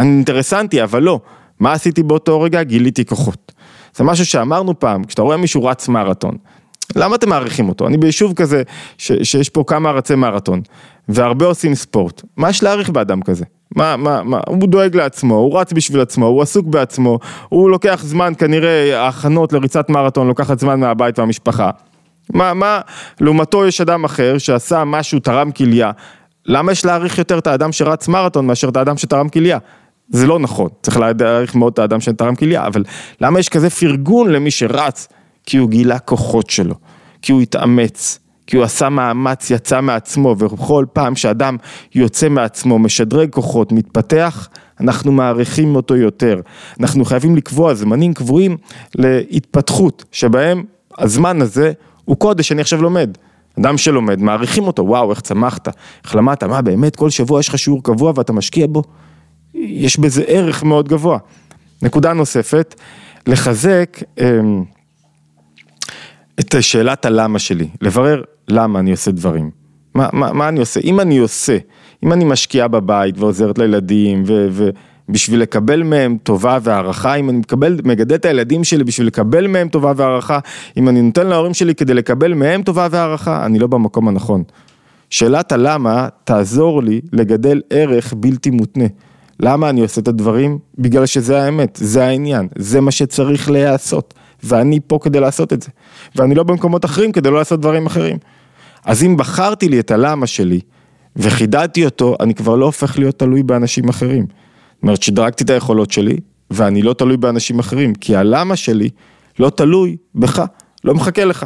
אני 0.00 0.08
אינטרסנטי, 0.08 0.82
אבל 0.82 1.02
לא. 1.02 1.20
מה 1.60 1.72
עשיתי 1.72 2.02
באותו 2.02 2.40
רגע? 2.40 2.62
גיליתי 2.62 3.04
כוחות. 3.04 3.52
זה 3.96 4.04
משהו 4.04 4.26
שאמרנו 4.26 4.78
פעם, 4.78 5.04
כשאתה 5.04 5.22
רואה 5.22 5.36
מישהו 5.36 5.64
רץ 5.64 5.88
מרתון, 5.88 6.36
למה 6.96 7.16
אתם 7.16 7.28
מעריכים 7.28 7.68
אותו? 7.68 7.86
אני 7.86 7.96
ביישוב 7.96 8.32
כזה, 8.34 8.62
ש, 8.98 9.12
שיש 9.22 9.48
פה 9.48 9.64
כמה 9.66 9.90
רצי 9.90 10.14
מרתון, 10.14 10.60
והרבה 11.08 11.46
עושים 11.46 11.74
ספורט, 11.74 12.22
מה 12.36 12.50
יש 12.50 12.62
להעריך 12.62 12.90
באדם 12.90 13.22
כזה? 13.22 13.44
מה, 13.76 13.96
מה, 13.96 14.22
מה, 14.22 14.40
הוא 14.46 14.68
דואג 14.68 14.96
לעצמו, 14.96 15.34
הוא 15.34 15.60
רץ 15.60 15.72
בשביל 15.72 16.00
עצמו, 16.00 16.26
הוא 16.26 16.42
עסוק 16.42 16.66
בעצמו, 16.66 17.18
הוא 17.48 17.70
לוקח 17.70 18.00
זמן, 18.04 18.32
כנראה 18.38 19.00
ההכנות 19.00 19.52
לריצת 19.52 19.90
מרתון 19.90 20.28
לוקחת 20.28 20.58
זמן 20.58 20.80
מהבית 20.80 21.18
והמשפחה. 21.18 21.70
מה, 22.34 22.54
מה, 22.54 22.80
לעומתו 23.20 23.66
יש 23.66 23.80
אדם 23.80 24.04
אחר 24.04 24.38
שעשה 24.38 24.84
משהו, 24.84 25.20
תרם 25.20 25.50
כליה, 25.50 25.90
למה 26.46 26.72
יש 26.72 26.84
להעריך 26.84 27.18
יותר 27.18 27.38
את 27.38 27.46
האדם 27.46 27.72
שרץ 27.72 28.08
מרתון 28.08 28.46
מאשר 28.46 28.68
את 28.68 28.76
האדם 28.76 28.96
שתרם 28.96 29.28
כליה? 29.28 29.58
זה 30.08 30.26
לא 30.26 30.38
נכון, 30.38 30.68
צריך 30.82 30.96
להעריך 30.96 31.54
מאוד 31.54 31.72
את 31.72 31.78
האדם 31.78 32.00
שתרם 32.00 32.34
כליה, 32.34 32.66
אבל 32.66 32.84
למה 33.20 33.40
יש 33.40 33.48
כזה 33.48 33.70
פרגון 33.70 34.30
למי 34.30 34.50
שרץ? 34.50 35.08
כי 35.46 35.56
הוא 35.56 35.70
גילה 35.70 35.98
כוחות 35.98 36.50
שלו, 36.50 36.74
כי 37.22 37.32
הוא 37.32 37.40
התאמץ, 37.40 38.18
כי 38.46 38.56
הוא 38.56 38.64
עשה 38.64 38.88
מאמץ, 38.88 39.50
יצא 39.50 39.80
מעצמו, 39.80 40.36
ובכל 40.38 40.84
פעם 40.92 41.16
שאדם 41.16 41.56
יוצא 41.94 42.28
מעצמו, 42.28 42.78
משדרג 42.78 43.30
כוחות, 43.30 43.72
מתפתח, 43.72 44.48
אנחנו 44.80 45.12
מעריכים 45.12 45.76
אותו 45.76 45.96
יותר. 45.96 46.40
אנחנו 46.80 47.04
חייבים 47.04 47.36
לקבוע 47.36 47.74
זמנים 47.74 48.14
קבועים 48.14 48.56
להתפתחות, 48.94 50.04
שבהם 50.12 50.64
הזמן 50.98 51.42
הזה 51.42 51.72
הוא 52.10 52.16
קודש, 52.16 52.52
אני 52.52 52.60
עכשיו 52.60 52.82
לומד. 52.82 53.18
אדם 53.60 53.78
שלומד, 53.78 54.20
מעריכים 54.20 54.66
אותו, 54.66 54.86
וואו, 54.86 55.10
איך 55.10 55.20
צמחת, 55.20 55.68
איך 56.04 56.16
למדת, 56.16 56.42
מה 56.42 56.62
באמת, 56.62 56.96
כל 56.96 57.10
שבוע 57.10 57.40
יש 57.40 57.48
לך 57.48 57.58
שיעור 57.58 57.82
קבוע 57.82 58.12
ואתה 58.16 58.32
משקיע 58.32 58.66
בו? 58.66 58.82
יש 59.54 59.98
בזה 59.98 60.22
ערך 60.26 60.62
מאוד 60.62 60.88
גבוה. 60.88 61.18
נקודה 61.82 62.12
נוספת, 62.12 62.74
לחזק 63.26 63.98
אמ, 64.20 64.64
את 66.40 66.54
שאלת 66.60 67.04
הלמה 67.04 67.38
שלי, 67.38 67.68
לברר 67.80 68.22
למה 68.48 68.78
אני 68.78 68.90
עושה 68.90 69.10
דברים. 69.10 69.50
מה, 69.94 70.08
מה, 70.12 70.32
מה 70.32 70.48
אני 70.48 70.60
עושה? 70.60 70.80
אם 70.80 71.00
אני 71.00 71.18
עושה, 71.18 71.58
אם 72.04 72.12
אני 72.12 72.24
משקיעה 72.24 72.68
בבית 72.68 73.18
ועוזרת 73.18 73.58
לילדים 73.58 74.22
ובשביל 75.10 75.40
לקבל 75.42 75.82
מהם 75.82 76.16
טובה 76.22 76.58
והערכה, 76.62 77.14
אם 77.14 77.30
אני 77.30 77.38
מקבל, 77.38 77.80
מגדל 77.84 78.14
את 78.14 78.24
הילדים 78.24 78.64
שלי 78.64 78.84
בשביל 78.84 79.06
לקבל 79.06 79.46
מהם 79.46 79.68
טובה 79.68 79.92
והערכה, 79.96 80.38
אם 80.76 80.88
אני 80.88 81.02
נותן 81.02 81.26
להורים 81.26 81.54
שלי 81.54 81.74
כדי 81.74 81.94
לקבל 81.94 82.34
מהם 82.34 82.62
טובה 82.62 82.88
והערכה, 82.90 83.46
אני 83.46 83.58
לא 83.58 83.66
במקום 83.66 84.08
הנכון. 84.08 84.42
שאלת 85.10 85.52
הלמה 85.52 86.08
תעזור 86.24 86.82
לי 86.82 87.00
לגדל 87.12 87.60
ערך 87.70 88.14
בלתי 88.16 88.50
מותנה. 88.50 88.84
למה 89.40 89.70
אני 89.70 89.80
עושה 89.80 90.00
את 90.00 90.08
הדברים? 90.08 90.58
בגלל 90.78 91.06
שזה 91.06 91.42
האמת, 91.42 91.78
זה 91.82 92.04
העניין, 92.04 92.48
זה 92.58 92.80
מה 92.80 92.90
שצריך 92.90 93.50
להיעשות. 93.50 94.14
ואני 94.42 94.80
פה 94.86 94.98
כדי 95.02 95.20
לעשות 95.20 95.52
את 95.52 95.62
זה. 95.62 95.68
ואני 96.16 96.34
לא 96.34 96.42
במקומות 96.42 96.84
אחרים 96.84 97.12
כדי 97.12 97.30
לא 97.30 97.38
לעשות 97.38 97.60
דברים 97.60 97.86
אחרים. 97.86 98.16
אז 98.84 99.02
אם 99.02 99.16
בחרתי 99.16 99.68
לי 99.68 99.80
את 99.80 99.90
הלמה 99.90 100.26
שלי, 100.26 100.60
וחידדתי 101.16 101.84
אותו, 101.84 102.16
אני 102.20 102.34
כבר 102.34 102.56
לא 102.56 102.64
הופך 102.64 102.98
להיות 102.98 103.18
תלוי 103.18 103.42
באנשים 103.42 103.88
אחרים. 103.88 104.26
אומרת, 104.82 105.02
שדרגתי 105.02 105.44
את 105.44 105.50
היכולות 105.50 105.90
שלי, 105.90 106.16
ואני 106.50 106.82
לא 106.82 106.92
תלוי 106.92 107.16
באנשים 107.16 107.58
אחרים, 107.58 107.94
כי 107.94 108.16
הלמה 108.16 108.56
שלי 108.56 108.88
לא 109.38 109.50
תלוי 109.50 109.96
בך, 110.14 110.44
לא 110.84 110.94
מחכה 110.94 111.24
לך. 111.24 111.44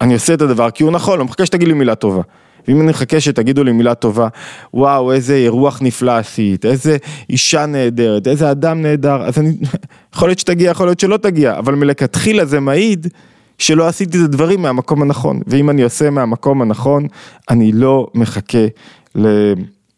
אני 0.00 0.14
עושה 0.14 0.34
את 0.34 0.42
הדבר 0.42 0.70
כי 0.70 0.82
הוא 0.82 0.92
נכון, 0.92 1.18
לא 1.18 1.24
מחכה 1.24 1.46
שתגיד 1.46 1.68
לי 1.68 1.74
מילה 1.74 1.94
טובה. 1.94 2.22
ואם 2.68 2.80
אני 2.80 2.90
מחכה 2.90 3.20
שתגידו 3.20 3.64
לי 3.64 3.72
מילה 3.72 3.94
טובה, 3.94 4.28
וואו, 4.74 5.12
איזה 5.12 5.34
אירוח 5.34 5.82
נפלא 5.82 6.12
עשית, 6.12 6.64
איזה 6.64 6.96
אישה 7.30 7.66
נהדרת, 7.66 8.26
איזה 8.26 8.50
אדם 8.50 8.82
נהדר, 8.82 9.22
אז 9.22 9.38
אני, 9.38 9.56
יכול 10.14 10.28
להיות 10.28 10.38
שתגיע, 10.38 10.70
יכול 10.70 10.86
להיות 10.86 11.00
שלא 11.00 11.16
תגיע, 11.16 11.58
אבל 11.58 11.74
מלכתחילה 11.74 12.44
זה 12.44 12.60
מעיד 12.60 13.06
שלא 13.58 13.88
עשיתי 13.88 14.18
את 14.18 14.24
הדברים 14.24 14.62
מהמקום 14.62 15.02
הנכון, 15.02 15.40
ואם 15.46 15.70
אני 15.70 15.82
עושה 15.82 16.10
מהמקום 16.10 16.62
הנכון, 16.62 17.06
אני 17.50 17.72
לא 17.72 18.06
מחכה 18.14 18.66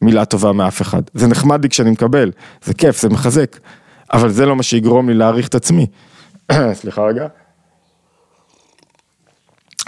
למילה 0.02 0.24
טובה 0.24 0.52
מאף 0.52 0.82
אחד. 0.82 1.02
זה 1.14 1.26
נחמד 1.26 1.62
לי 1.62 1.68
כשאני 1.68 1.90
מקבל, 1.90 2.30
זה 2.64 2.74
כיף, 2.74 3.00
זה 3.00 3.08
מחזק, 3.08 3.56
אבל 4.12 4.30
זה 4.30 4.46
לא 4.46 4.56
מה 4.56 4.62
שיגרום 4.62 5.08
לי 5.08 5.14
להעריך 5.14 5.48
את 5.48 5.54
עצמי. 5.54 5.86
סליחה 6.80 7.02
רגע. 7.02 7.26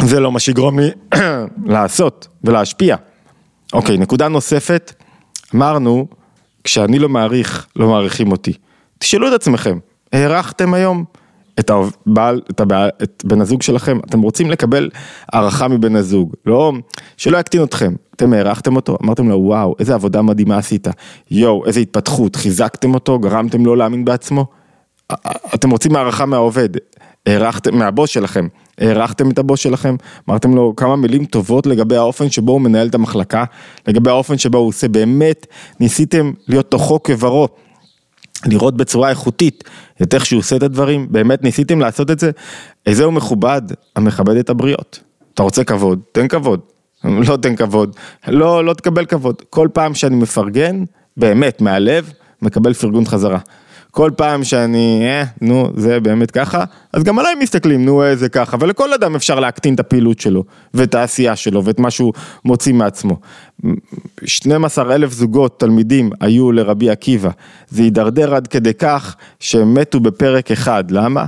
זה 0.03 0.21
לא 0.21 0.33
מה 0.33 0.41
שיגרום 0.41 0.79
לי 0.79 0.91
לעשות 1.75 2.29
ולהשפיע. 2.45 2.97
אוקיי, 3.73 3.99
נקודה 3.99 4.29
נוספת, 4.29 4.93
אמרנו, 5.55 6.07
כשאני 6.65 6.99
לא 6.99 7.09
מעריך, 7.09 7.67
לא 7.77 7.89
מעריכים 7.89 8.33
אותי. 8.33 8.53
תשאלו 8.99 9.29
את 9.29 9.33
עצמכם, 9.33 9.79
הערכתם 10.13 10.75
היום 10.75 11.05
את 11.59 11.71
הבעל, 11.71 12.41
את, 12.51 12.61
הבעל, 12.61 12.91
את 13.03 13.23
בן 13.27 13.41
הזוג 13.41 13.63
שלכם, 13.63 13.99
אתם 14.09 14.21
רוצים 14.23 14.51
לקבל 14.51 14.91
הערכה 15.33 15.69
מבן 15.69 15.97
הזוג, 15.97 16.35
לא, 16.47 16.73
שלא 17.17 17.39
יקטין 17.39 17.63
אתכם, 17.63 17.95
אתם 18.17 18.33
הערכתם 18.33 18.77
אותו, 18.77 18.99
אמרתם 19.05 19.29
לו 19.29 19.37
וואו, 19.37 19.75
איזה 19.79 19.95
עבודה 19.95 20.23
מדהימה 20.23 20.59
עשית, 20.59 20.89
יואו, 21.31 21.67
איזה 21.67 21.81
התפתחות, 21.81 22.37
חיזקתם 22.37 22.95
אותו, 22.95 23.19
גרמתם 23.19 23.65
לו 23.65 23.75
להאמין 23.75 24.05
בעצמו, 24.05 24.47
אתם 25.55 25.71
רוצים 25.71 25.97
הערכה 25.97 26.27
מהעובד, 26.27 26.69
הערכתם, 27.27 27.79
מהבוס 27.79 28.11
שלכם, 28.11 28.49
הערכתם 28.79 29.31
את 29.31 29.39
הבוס 29.39 29.61
שלכם, 29.61 29.97
אמרתם 30.29 30.55
לו 30.55 30.77
כמה 30.77 30.97
מילים 30.97 31.25
טובות 31.25 31.67
לגבי 31.67 31.97
האופן 31.97 32.31
שבו 32.31 32.53
הוא 32.53 32.61
מנהל 32.61 32.89
את 32.89 32.95
המחלקה, 32.95 33.45
לגבי 33.89 34.11
האופן 34.11 34.39
שבו 34.39 34.59
הוא 34.59 34.69
עושה, 34.69 34.89
באמת 34.89 35.47
ניסיתם 35.81 36.33
להיות 36.49 36.71
תוכו 36.71 37.03
כברו, 37.03 37.49
לראות 38.47 38.77
בצורה 38.77 39.11
איכותית 39.11 39.65
את 40.03 40.15
איך 40.15 40.27
שהוא 40.27 40.39
עושה 40.39 40.57
את 40.57 40.63
הדברים, 40.63 41.07
באמת 41.11 41.43
ניסיתם 41.43 41.81
לעשות 41.81 42.11
את 42.11 42.19
זה, 42.19 42.31
איזה 42.87 43.05
הוא 43.05 43.13
מכובד, 43.13 43.63
המכבד 43.97 44.37
את 44.37 44.51
הבריות. 44.51 45.01
אתה 45.35 45.43
רוצה 45.43 45.65
כבוד, 45.65 46.01
תן 46.13 46.29
כבוד, 46.29 46.61
לא 47.29 47.37
תן 47.37 47.57
כבוד, 47.57 47.97
לא, 48.29 48.65
לא 48.65 48.75
תקבל 48.75 49.07
כבוד, 49.07 49.43
כל 49.51 49.69
פעם 49.73 49.95
שאני 49.95 50.17
מפרגן, 50.17 50.85
באמת, 51.17 51.61
מהלב, 51.61 52.13
מקבל 52.43 52.73
פרגון 52.73 53.07
חזרה. 53.07 53.39
כל 53.95 54.11
פעם 54.17 54.45
שאני, 54.45 55.03
אה, 55.05 55.25
נו, 55.41 55.71
זה 55.77 56.01
באמת 56.01 56.31
ככה, 56.31 56.65
אז 56.93 57.03
גם 57.03 57.19
עליי 57.19 57.35
מסתכלים, 57.35 57.85
נו, 57.85 58.03
אה, 58.03 58.17
זה 58.17 58.29
ככה, 58.29 58.57
ולכל 58.61 58.93
אדם 58.93 59.15
אפשר 59.15 59.41
להקטין 59.41 59.75
את 59.75 59.81
הפעילות 59.81 60.21
שלו, 60.21 60.45
ואת 60.75 60.95
העשייה 60.95 61.37
שלו, 61.37 61.65
ואת 61.65 61.79
מה 61.79 61.91
שהוא 61.91 62.13
מוציא 62.45 62.73
מעצמו. 62.73 63.17
12 64.25 64.95
אלף 64.95 65.13
זוגות 65.13 65.61
תלמידים 65.61 66.11
היו 66.21 66.53
לרבי 66.53 66.91
עקיבא, 66.91 67.31
זה 67.69 67.83
הידרדר 67.83 68.35
עד 68.35 68.47
כדי 68.47 68.75
כך 68.75 69.17
שהם 69.41 69.75
מתו 69.75 70.01
בפרק 70.01 70.51
אחד, 70.51 70.91
למה? 70.91 71.25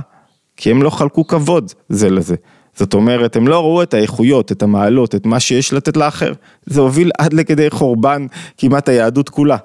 כי 0.57 0.71
הם 0.71 0.83
לא 0.83 0.89
חלקו 0.89 1.27
כבוד 1.27 1.71
זה 1.89 2.09
לזה. 2.09 2.35
זאת 2.75 2.93
אומרת, 2.93 3.35
הם 3.35 3.47
לא 3.47 3.59
ראו 3.59 3.83
את 3.83 3.93
האיכויות, 3.93 4.51
את 4.51 4.63
המעלות, 4.63 5.15
את 5.15 5.25
מה 5.25 5.39
שיש 5.39 5.73
לתת 5.73 5.97
לאחר. 5.97 6.33
זה 6.65 6.81
הוביל 6.81 7.11
עד 7.17 7.33
לכדי 7.33 7.69
חורבן 7.69 8.25
כמעט 8.57 8.89
היהדות 8.89 9.29
כולה. 9.29 9.57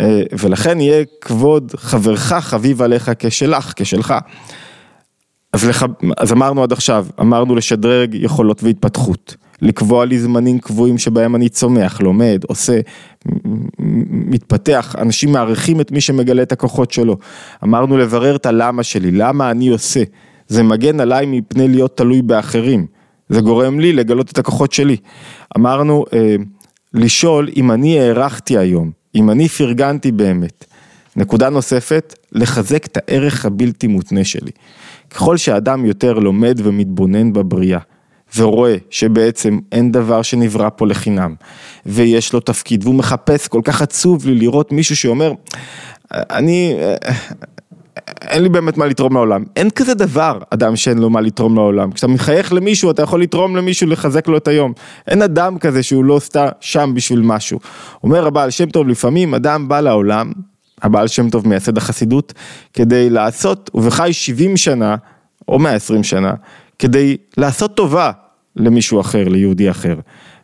אה, 0.00 0.22
ולכן 0.38 0.80
יהיה 0.80 1.04
כבוד 1.20 1.72
חברך 1.76 2.32
חביב 2.32 2.82
עליך 2.82 3.10
כשלך, 3.18 3.72
כשלך. 3.76 4.14
אז, 5.52 5.64
לח... 5.64 5.82
אז 6.16 6.32
אמרנו 6.32 6.62
עד 6.62 6.72
עכשיו, 6.72 7.06
אמרנו 7.20 7.54
לשדרג 7.54 8.14
יכולות 8.14 8.62
והתפתחות, 8.62 9.36
לקבוע 9.62 10.04
לי 10.04 10.18
זמנים 10.18 10.58
קבועים 10.58 10.98
שבהם 10.98 11.36
אני 11.36 11.48
צומח, 11.48 12.00
לומד, 12.00 12.44
עושה, 12.46 12.80
מתפתח, 14.08 14.94
אנשים 14.98 15.32
מעריכים 15.32 15.80
את 15.80 15.92
מי 15.92 16.00
שמגלה 16.00 16.42
את 16.42 16.52
הכוחות 16.52 16.90
שלו. 16.90 17.16
אמרנו 17.64 17.98
לברר 17.98 18.36
את 18.36 18.46
הלמה 18.46 18.82
שלי, 18.82 19.10
למה 19.10 19.50
אני 19.50 19.68
עושה. 19.68 20.02
זה 20.50 20.62
מגן 20.62 21.00
עליי 21.00 21.26
מפני 21.26 21.68
להיות 21.68 21.96
תלוי 21.96 22.22
באחרים, 22.22 22.86
זה 23.28 23.40
גורם 23.40 23.80
לי 23.80 23.92
לגלות 23.92 24.30
את 24.30 24.38
הכוחות 24.38 24.72
שלי. 24.72 24.96
אמרנו, 25.56 26.04
אה, 26.12 26.36
לשאול 26.94 27.48
אם 27.56 27.70
אני 27.70 28.00
הערכתי 28.00 28.58
היום, 28.58 28.90
אם 29.14 29.30
אני 29.30 29.48
פרגנתי 29.48 30.12
באמת. 30.12 30.64
נקודה 31.16 31.50
נוספת, 31.50 32.14
לחזק 32.32 32.86
את 32.86 32.96
הערך 32.96 33.46
הבלתי 33.46 33.86
מותנה 33.86 34.24
שלי. 34.24 34.50
ככל 35.10 35.36
שאדם 35.36 35.86
יותר 35.86 36.12
לומד 36.12 36.60
ומתבונן 36.64 37.32
בבריאה, 37.32 37.80
ורואה 38.36 38.76
שבעצם 38.90 39.58
אין 39.72 39.92
דבר 39.92 40.22
שנברא 40.22 40.68
פה 40.76 40.86
לחינם, 40.86 41.34
ויש 41.86 42.32
לו 42.32 42.40
תפקיד, 42.40 42.84
והוא 42.84 42.94
מחפש, 42.94 43.48
כל 43.48 43.60
כך 43.64 43.82
עצוב 43.82 44.26
לי 44.26 44.34
לראות 44.34 44.72
מישהו 44.72 44.96
שאומר, 44.96 45.32
אני, 46.12 46.74
אין 48.22 48.42
לי 48.42 48.48
באמת 48.48 48.76
מה 48.76 48.86
לתרום 48.86 49.14
לעולם. 49.14 49.44
אין 49.56 49.70
כזה 49.70 49.94
דבר, 49.94 50.38
אדם 50.50 50.76
שאין 50.76 50.98
לו 50.98 51.10
מה 51.10 51.20
לתרום 51.20 51.54
לעולם. 51.54 51.92
כשאתה 51.92 52.06
מחייך 52.06 52.52
למישהו, 52.52 52.90
אתה 52.90 53.02
יכול 53.02 53.22
לתרום 53.22 53.56
למישהו, 53.56 53.86
לחזק 53.86 54.28
לו 54.28 54.36
את 54.36 54.48
היום. 54.48 54.72
אין 55.06 55.22
אדם 55.22 55.58
כזה 55.58 55.82
שהוא 55.82 56.04
לא 56.04 56.18
סתם 56.18 56.46
שם 56.60 56.90
בשביל 56.94 57.20
משהו. 57.20 57.60
אומר 58.04 58.26
הבעל 58.26 58.50
שם 58.50 58.70
טוב, 58.70 58.88
לפעמים 58.88 59.34
אדם 59.34 59.68
בא 59.68 59.80
לעולם, 59.80 60.32
הבעל 60.82 61.08
שם 61.08 61.30
טוב 61.30 61.48
מייסד 61.48 61.78
החסידות, 61.78 62.32
כדי 62.72 63.10
לעשות, 63.10 63.70
ובחי 63.74 64.12
70 64.12 64.56
שנה, 64.56 64.96
או 65.48 65.58
120 65.58 66.04
שנה, 66.04 66.32
כדי 66.78 67.16
לעשות 67.36 67.76
טובה 67.76 68.10
למישהו 68.56 69.00
אחר, 69.00 69.28
ליהודי 69.28 69.70
אחר. 69.70 69.94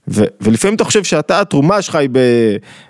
ו- 0.08 0.24
ולפעמים 0.40 0.74
אתה 0.76 0.84
חושב 0.84 1.04
שאתה, 1.04 1.40
התרומה 1.40 1.82
שלך 1.82 1.94
היא 1.94 2.08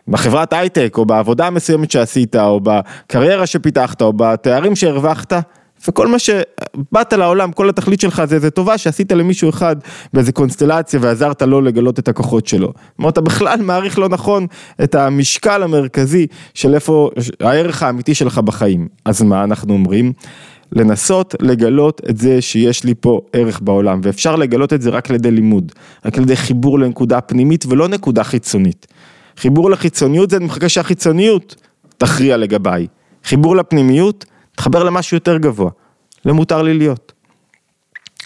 בחברת 0.09 0.53
הייטק, 0.53 0.95
או 0.99 1.05
בעבודה 1.05 1.51
מסוימת 1.51 1.91
שעשית, 1.91 2.37
או 2.37 2.61
בקריירה 2.63 3.47
שפיתחת, 3.47 4.03
או 4.03 4.13
בתארים 4.13 4.77
שהרווחת, 4.77 5.33
וכל 5.89 6.07
מה 6.07 6.19
שבאת 6.19 7.13
לעולם, 7.13 7.53
כל 7.53 7.69
התכלית 7.69 8.01
שלך 8.01 8.23
זה 8.25 8.35
איזה 8.35 8.51
טובה 8.51 8.79
שעשית 8.79 9.13
למישהו 9.13 9.51
אחד 9.51 9.77
באיזה 10.13 10.33
קונסטלציה 10.33 11.01
ועזרת 11.03 11.43
לו 11.43 11.61
לגלות 11.61 11.99
את 11.99 12.09
הכוחות 12.09 12.47
שלו. 12.47 12.73
כלומר, 12.97 13.11
אתה 13.11 13.21
בכלל 13.21 13.63
מעריך 13.63 13.99
לא 13.99 14.09
נכון 14.09 14.47
את 14.85 14.95
המשקל 14.95 15.63
המרכזי 15.63 16.27
של 16.55 16.75
איפה 16.75 17.11
הערך 17.41 17.83
האמיתי 17.83 18.15
שלך 18.15 18.39
בחיים. 18.39 18.89
אז 19.05 19.23
מה 19.23 19.45
אנחנו 19.45 19.73
אומרים? 19.73 20.13
לנסות 20.73 21.35
לגלות 21.41 22.01
את 22.11 22.17
זה 22.17 22.43
שיש 22.43 22.85
לי 22.85 22.95
פה 23.01 23.21
ערך 23.33 23.61
בעולם, 23.61 24.01
ואפשר 24.03 24.37
לגלות 24.37 24.73
את 24.73 24.83
זה 24.83 24.91
רק 24.91 25.11
על 25.11 25.17
ידי 25.17 25.31
לימוד, 25.31 25.73
רק 26.05 26.17
על 26.17 26.23
ידי 26.23 26.37
חיבור 26.37 26.79
לנקודה 26.79 27.21
פנימית 27.21 27.65
ולא 27.69 27.89
נקודה 27.89 28.25
חיצונית. 28.25 28.87
חיבור 29.37 29.71
לחיצוניות 29.71 30.31
זה 30.31 30.37
אני 30.37 30.45
מחכה 30.45 30.69
שהחיצוניות 30.69 31.55
תכריע 31.99 32.37
לגביי. 32.37 32.87
חיבור 33.25 33.57
לפנימיות, 33.57 34.25
תחבר 34.57 34.85
למשהו 34.85 35.17
יותר 35.17 35.39
גבוה, 35.39 35.71
למותר 36.25 36.63
לי 36.63 36.75
להיות. 36.75 37.13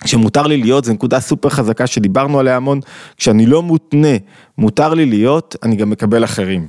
כשמותר 0.04 0.46
לי 0.46 0.56
להיות 0.56 0.84
זה 0.84 0.92
נקודה 0.92 1.20
סופר 1.20 1.48
חזקה 1.48 1.86
שדיברנו 1.86 2.40
עליה 2.40 2.56
המון, 2.56 2.80
כשאני 3.16 3.46
לא 3.46 3.62
מותנה, 3.62 4.16
מותר 4.58 4.94
לי 4.94 5.06
להיות, 5.06 5.56
אני 5.62 5.76
גם 5.76 5.90
מקבל 5.90 6.24
אחרים. 6.24 6.66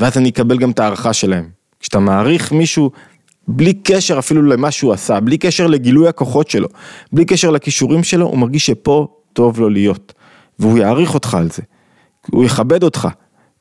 ואז 0.00 0.18
אני 0.18 0.28
אקבל 0.28 0.58
גם 0.58 0.70
את 0.70 0.78
ההערכה 0.78 1.12
שלהם. 1.12 1.48
כשאתה 1.80 1.98
מעריך 1.98 2.52
מישהו 2.52 2.90
בלי 3.48 3.74
קשר 3.74 4.18
אפילו 4.18 4.42
למה 4.42 4.70
שהוא 4.70 4.92
עשה, 4.92 5.20
בלי 5.20 5.38
קשר 5.38 5.66
לגילוי 5.66 6.08
הכוחות 6.08 6.50
שלו, 6.50 6.68
בלי 7.12 7.24
קשר 7.24 7.50
לכישורים 7.50 8.04
שלו, 8.04 8.26
הוא 8.26 8.38
מרגיש 8.38 8.66
שפה 8.66 9.08
טוב 9.32 9.60
לו 9.60 9.68
להיות. 9.68 10.12
והוא 10.58 10.78
יעריך 10.78 11.14
אותך 11.14 11.34
על 11.34 11.50
זה, 11.50 11.62
הוא 12.30 12.44
יכבד 12.44 12.82
אותך, 12.82 13.08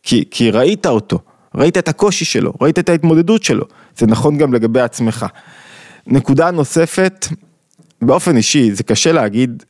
כי, 0.03 0.23
כי 0.31 0.51
ראית 0.51 0.85
אותו, 0.85 1.19
ראית 1.55 1.77
את 1.77 1.87
הקושי 1.87 2.25
שלו, 2.25 2.53
ראית 2.61 2.79
את 2.79 2.89
ההתמודדות 2.89 3.43
שלו, 3.43 3.65
זה 3.97 4.07
נכון 4.07 4.37
גם 4.37 4.53
לגבי 4.53 4.81
עצמך. 4.81 5.25
נקודה 6.07 6.51
נוספת, 6.51 7.27
באופן 8.01 8.37
אישי, 8.37 8.71
זה 8.71 8.83
קשה 8.83 9.11
להגיד, 9.11 9.63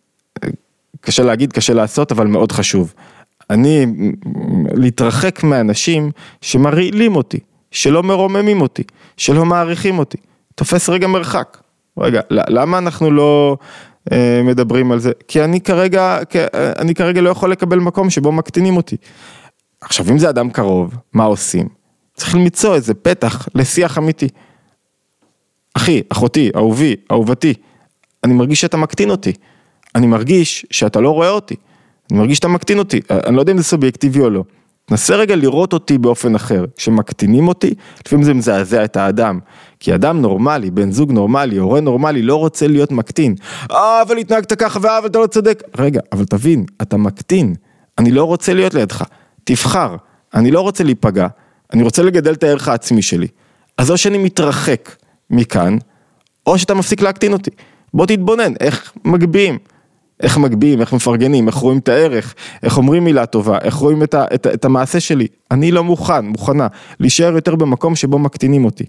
קשה 1.01 1.23
להגיד, 1.23 1.53
קשה 1.53 1.73
לעשות, 1.73 2.11
אבל 2.11 2.27
מאוד 2.27 2.51
חשוב. 2.51 2.93
אני, 3.49 3.85
להתרחק 4.73 5.43
מאנשים 5.43 6.11
שמרעילים 6.41 7.15
אותי, 7.15 7.39
שלא 7.71 8.03
מרוממים 8.03 8.61
אותי, 8.61 8.83
שלא 9.17 9.45
מעריכים 9.45 9.99
אותי. 9.99 10.17
תופס 10.55 10.89
רגע 10.89 11.07
מרחק. 11.07 11.57
רגע, 11.97 12.21
למה 12.29 12.77
אנחנו 12.77 13.11
לא 13.11 13.57
אה, 14.11 14.41
מדברים 14.43 14.91
על 14.91 14.99
זה? 14.99 15.11
כי 15.27 15.43
אני 15.43 15.61
כרגע, 15.61 16.19
כי 16.29 16.39
אני 16.53 16.95
כרגע 16.95 17.21
לא 17.21 17.29
יכול 17.29 17.51
לקבל 17.51 17.79
מקום 17.79 18.09
שבו 18.09 18.31
מקטינים 18.31 18.77
אותי. 18.77 18.97
עכשיו, 19.81 20.05
אם 20.09 20.17
זה 20.17 20.29
אדם 20.29 20.49
קרוב, 20.49 20.95
מה 21.13 21.23
עושים? 21.23 21.67
צריך 22.13 22.35
למצוא 22.35 22.75
איזה 22.75 22.93
פתח 22.93 23.47
לשיח 23.55 23.97
אמיתי. 23.97 24.27
אחי, 25.73 26.01
אחותי, 26.09 26.51
אהובי, 26.55 26.95
אהובתי, 27.11 27.53
אני 28.23 28.33
מרגיש 28.33 28.61
שאתה 28.61 28.77
מקטין 28.77 29.09
אותי. 29.09 29.33
אני 29.95 30.07
מרגיש 30.07 30.65
שאתה 30.71 30.99
לא 30.99 31.09
רואה 31.09 31.29
אותי. 31.29 31.55
אני 32.11 32.19
מרגיש 32.19 32.37
שאתה 32.37 32.47
מקטין 32.47 32.79
אותי. 32.79 32.99
אני 33.09 33.35
לא 33.35 33.41
יודע 33.41 33.51
אם 33.51 33.57
זה 33.57 33.63
סובייקטיבי 33.63 34.19
או 34.19 34.29
לא. 34.29 34.43
נסה 34.91 35.15
רגע 35.15 35.35
לראות 35.35 35.73
אותי 35.73 35.97
באופן 35.97 36.35
אחר. 36.35 36.65
כשמקטינים 36.77 37.47
אותי, 37.47 37.73
לפעמים 38.05 38.25
זה 38.25 38.33
מזעזע 38.33 38.83
את 38.83 38.97
האדם. 38.97 39.39
כי 39.79 39.95
אדם 39.95 40.21
נורמלי, 40.21 40.71
בן 40.71 40.91
זוג 40.91 41.11
נורמלי, 41.11 41.57
הורה 41.57 41.81
נורמלי, 41.81 42.21
לא 42.21 42.35
רוצה 42.35 42.67
להיות 42.67 42.91
מקטין. 42.91 43.35
אה, 43.71 44.01
אבל 44.01 44.17
התנהגת 44.17 44.53
ככה, 44.53 44.79
ואה, 44.81 44.97
אבל 44.97 45.07
אתה 45.07 45.19
לא 45.19 45.27
צודק. 45.27 45.63
רגע, 45.77 45.99
אבל 46.11 46.25
תבין, 46.25 46.65
אתה 46.81 46.97
מקטין. 46.97 47.55
אני 47.97 48.11
לא 48.11 48.23
רוצה 48.23 48.53
להיות 48.53 48.73
לידך. 48.73 49.03
תבחר. 49.43 49.95
אני 50.33 50.51
לא 50.51 50.61
רוצה 50.61 50.83
להיפגע, 50.83 51.27
אני 51.73 51.83
רוצה 51.83 52.03
לגדל 52.03 52.33
את 52.33 52.43
הערך 52.43 52.67
העצמי 52.67 53.01
שלי. 53.01 53.27
אז 53.77 53.91
או 53.91 53.97
שאני 53.97 54.17
מתרחק 54.17 54.95
מכאן, 55.29 55.77
או 56.45 56.57
שאתה 56.57 56.73
מפסיק 56.73 57.01
להקטין 57.01 57.33
אותי. 57.33 57.51
בוא 57.93 58.05
תתבונן, 58.05 58.53
איך 58.59 58.93
מגביהים. 59.05 59.57
איך 60.21 60.37
מגביהים, 60.37 60.81
איך 60.81 60.93
מפרגנים, 60.93 61.47
איך 61.47 61.55
רואים 61.55 61.77
את 61.77 61.89
הערך, 61.89 62.35
איך 62.63 62.77
אומרים 62.77 63.03
מילה 63.03 63.25
טובה, 63.25 63.57
איך 63.61 63.75
רואים 63.75 64.03
את, 64.03 64.13
ה, 64.13 64.25
את, 64.33 64.47
את 64.47 64.65
המעשה 64.65 64.99
שלי. 64.99 65.27
אני 65.51 65.71
לא 65.71 65.83
מוכן, 65.83 66.25
מוכנה, 66.25 66.67
להישאר 66.99 67.35
יותר 67.35 67.55
במקום 67.55 67.95
שבו 67.95 68.19
מקטינים 68.19 68.65
אותי. 68.65 68.85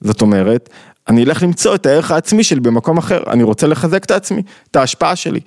זאת 0.00 0.22
אומרת, 0.22 0.68
אני 1.08 1.24
אלך 1.24 1.42
למצוא 1.42 1.74
את 1.74 1.86
הערך 1.86 2.10
העצמי 2.10 2.44
שלי 2.44 2.60
במקום 2.60 2.98
אחר, 2.98 3.22
אני 3.26 3.42
רוצה 3.42 3.66
לחזק 3.66 4.04
את 4.04 4.10
עצמי, 4.10 4.42
את 4.70 4.76
ההשפעה 4.76 5.16
שלי. 5.16 5.40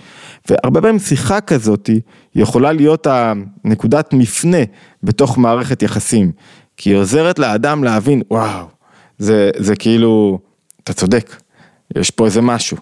והרבה 0.49 0.81
פעמים 0.81 0.99
שיחה 0.99 1.41
כזאת 1.41 1.89
יכולה 2.35 2.71
להיות 2.71 3.07
הנקודת 3.09 4.13
מפנה 4.13 4.57
בתוך 5.03 5.37
מערכת 5.37 5.83
יחסים, 5.83 6.31
כי 6.77 6.89
היא 6.89 6.97
עוזרת 6.97 7.39
לאדם 7.39 7.83
להבין, 7.83 8.21
וואו, 8.31 8.65
זה, 9.17 9.51
זה 9.57 9.75
כאילו, 9.75 10.39
אתה 10.83 10.93
צודק, 10.93 11.35
יש 11.95 12.11
פה 12.11 12.25
איזה 12.25 12.41
משהו. 12.41 12.77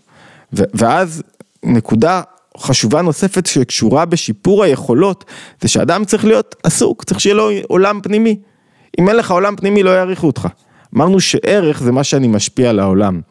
ואז 0.53 1.23
נקודה 1.63 2.21
חשובה 2.59 3.01
נוספת 3.01 3.45
שקשורה 3.45 4.05
בשיפור 4.05 4.63
היכולות, 4.63 5.25
זה 5.61 5.67
שאדם 5.67 6.05
צריך 6.05 6.25
להיות 6.25 6.55
עסוק, 6.63 7.03
צריך 7.03 7.19
שיהיה 7.19 7.35
לו 7.35 7.49
עולם 7.67 7.99
פנימי. 8.03 8.39
אם 8.99 9.09
אין 9.09 9.15
לך 9.15 9.31
עולם 9.31 9.55
פנימי 9.55 9.83
לא 9.83 9.89
יעריכו 9.89 10.27
אותך. 10.27 10.47
אמרנו 10.95 11.19
שערך 11.19 11.83
זה 11.83 11.91
מה 11.91 12.03
שאני 12.03 12.27
משפיע 12.27 12.69
על 12.69 12.79
העולם. 12.79 13.21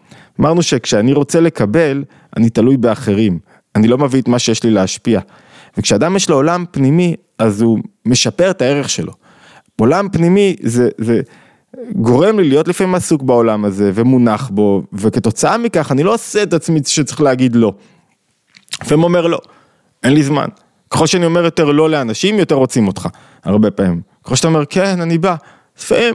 אמרנו 0.41 0.63
שכשאני 0.63 1.13
רוצה 1.13 1.41
לקבל, 1.41 2.05
אני 2.37 2.51
תלוי 2.51 2.77
באחרים. 2.77 3.39
אני 3.75 3.89
לא 3.89 3.99
מביא 3.99 4.21
את 4.21 4.29
מה 4.29 4.39
שיש 4.39 4.63
לי 4.63 4.71
להשפיע. 4.71 5.21
וכשאדם 5.79 6.17
יש 6.17 6.31
לו 6.31 6.37
עולם 6.37 6.65
פנימי, 6.71 7.15
אז 7.39 7.61
הוא 7.61 7.79
משפר 8.07 8.51
את 8.51 8.63
הערך 8.63 8.91
שלו. 8.91 9.13
עולם 9.81 10.09
פנימי 10.13 10.57
זה, 10.63 10.89
זה 10.99 11.21
גורם 11.93 12.39
לי 12.39 12.49
להיות 12.49 12.69
לפעמים 12.69 12.95
עסוק 12.95 13.23
בעולם 13.23 13.65
הזה 13.65 13.91
ומונח 13.95 14.49
בו, 14.49 14.83
וכתוצאה 14.93 15.59
מכך 15.59 15.93
אני 15.93 16.03
לא 16.03 16.15
עושה 16.15 16.43
את 16.43 16.53
עצמי 16.53 16.81
שצריך 16.87 17.21
להגיד 17.21 17.57
לא. 17.57 17.73
לפעמים 18.83 19.05
אומר 19.05 19.27
לא, 19.27 19.39
אין 20.03 20.13
לי 20.13 20.23
זמן. 20.23 20.47
ככל 20.91 21.07
שאני 21.07 21.27
אומר 21.27 21.45
יותר 21.45 21.65
לא 21.65 21.91
לאנשים, 21.91 22.39
יותר 22.39 22.55
רוצים 22.55 22.87
אותך, 22.87 23.09
הרבה 23.45 23.71
פעמים. 23.71 24.01
ככל 24.25 24.37
שאתה 24.37 24.49
אומר 24.49 24.65
כן, 24.65 25.01
אני 25.01 25.19
בא, 25.19 25.35
לפעמים 25.79 26.15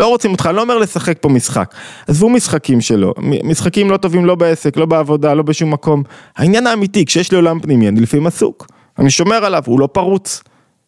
לא 0.00 0.06
רוצים 0.06 0.32
אותך, 0.32 0.46
אני 0.46 0.56
לא 0.56 0.62
אומר 0.62 0.78
לשחק 0.78 1.18
פה 1.20 1.28
משחק. 1.28 1.74
עזבו 2.08 2.28
משחקים 2.28 2.80
שלו, 2.80 3.14
משחקים 3.44 3.90
לא 3.90 3.96
טובים 3.96 4.26
לא 4.26 4.34
בעסק, 4.34 4.76
לא 4.76 4.86
בעבודה, 4.86 5.34
לא 5.34 5.42
בשום 5.42 5.70
מקום. 5.70 6.02
העניין 6.36 6.66
האמיתי, 6.66 7.04
כשיש 7.04 7.32
לי 7.32 7.36
עולם 7.36 7.60
פנימי, 7.60 7.88
אני 7.88 8.00
לפעמים 8.00 8.26
עסוק. 8.26 8.66
אני 8.98 9.10
שומר 9.10 9.44
עליו, 9.44 9.62
הוא 9.66 9.80
לא 9.80 9.88
פרוץ. 9.92 10.42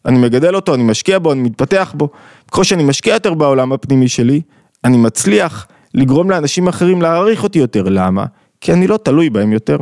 אני 0.05 0.19
מגדל 0.19 0.55
אותו, 0.55 0.75
אני 0.75 0.83
משקיע 0.83 1.19
בו, 1.19 1.31
אני 1.31 1.41
מתפתח 1.41 1.93
בו. 1.97 2.09
ככל 2.51 2.63
שאני 2.63 2.83
משקיע 2.83 3.13
יותר 3.13 3.33
בעולם 3.33 3.73
הפנימי 3.73 4.07
שלי, 4.07 4.41
אני 4.83 4.97
מצליח 4.97 5.67
לגרום 5.93 6.29
לאנשים 6.29 6.67
אחרים 6.67 7.01
להעריך 7.01 7.43
אותי 7.43 7.59
יותר. 7.59 7.83
למה? 7.83 8.25
כי 8.61 8.73
אני 8.73 8.87
לא 8.87 8.97
תלוי 8.97 9.29
בהם 9.29 9.53
יותר. 9.53 9.77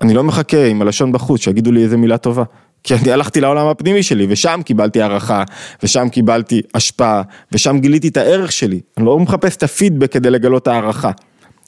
אני 0.00 0.14
לא 0.14 0.24
מחכה 0.24 0.66
עם 0.66 0.82
הלשון 0.82 1.12
בחוץ, 1.12 1.40
שיגידו 1.40 1.72
לי 1.72 1.82
איזה 1.82 1.96
מילה 1.96 2.18
טובה. 2.18 2.44
כי 2.82 2.94
אני 2.94 3.12
הלכתי 3.12 3.40
לעולם 3.40 3.66
הפנימי 3.66 4.02
שלי, 4.02 4.26
ושם 4.28 4.60
קיבלתי 4.64 5.02
הערכה, 5.02 5.44
ושם 5.82 6.08
קיבלתי 6.08 6.62
השפעה, 6.74 7.22
ושם 7.52 7.78
גיליתי 7.78 8.08
את 8.08 8.16
הערך 8.16 8.52
שלי. 8.52 8.80
אני 8.96 9.06
לא 9.06 9.18
מחפש 9.18 9.56
את 9.56 9.62
הפידבק 9.62 10.12
כדי 10.12 10.30
לגלות 10.30 10.68
הערכה. 10.68 11.10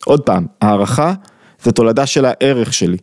עוד 0.05 0.21
פעם, 0.21 0.47
הערכה 0.61 1.13
זה 1.63 1.73
תולדה 1.73 2.07
של 2.07 2.25
הערך 2.25 2.73
שלי. 2.73 2.97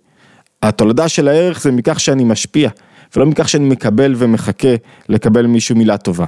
התולדה 0.63 1.09
של 1.09 1.27
הערך 1.27 1.61
זה 1.61 1.71
מכך 1.71 1.99
שאני 1.99 2.23
משפיע, 2.23 2.69
ולא 3.15 3.25
מכך 3.25 3.49
שאני 3.49 3.65
מקבל 3.65 4.13
ומחכה 4.17 4.75
לקבל 5.09 5.45
מישהו 5.45 5.75
מילה 5.75 5.97
טובה. 5.97 6.25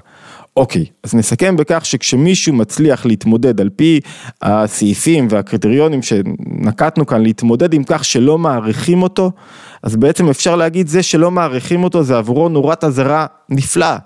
אוקיי, 0.57 0.85
אז 1.03 1.15
נסכם 1.15 1.57
בכך 1.57 1.85
שכשמישהו 1.85 2.53
מצליח 2.53 3.05
להתמודד 3.05 3.61
על 3.61 3.69
פי 3.69 3.99
הסעיפים 4.41 5.27
והקריטריונים 5.29 6.01
שנקטנו 6.01 7.05
כאן, 7.05 7.21
להתמודד 7.21 7.73
עם 7.73 7.83
כך 7.83 8.05
שלא 8.05 8.37
מעריכים 8.37 9.03
אותו, 9.03 9.31
אז 9.83 9.95
בעצם 9.95 10.29
אפשר 10.29 10.55
להגיד 10.55 10.87
זה 10.87 11.03
שלא 11.03 11.31
מעריכים 11.31 11.83
אותו 11.83 12.03
זה 12.03 12.17
עבורו 12.17 12.49
נורת 12.49 12.83
אזהרה 12.83 13.25
נפלאה. 13.49 13.97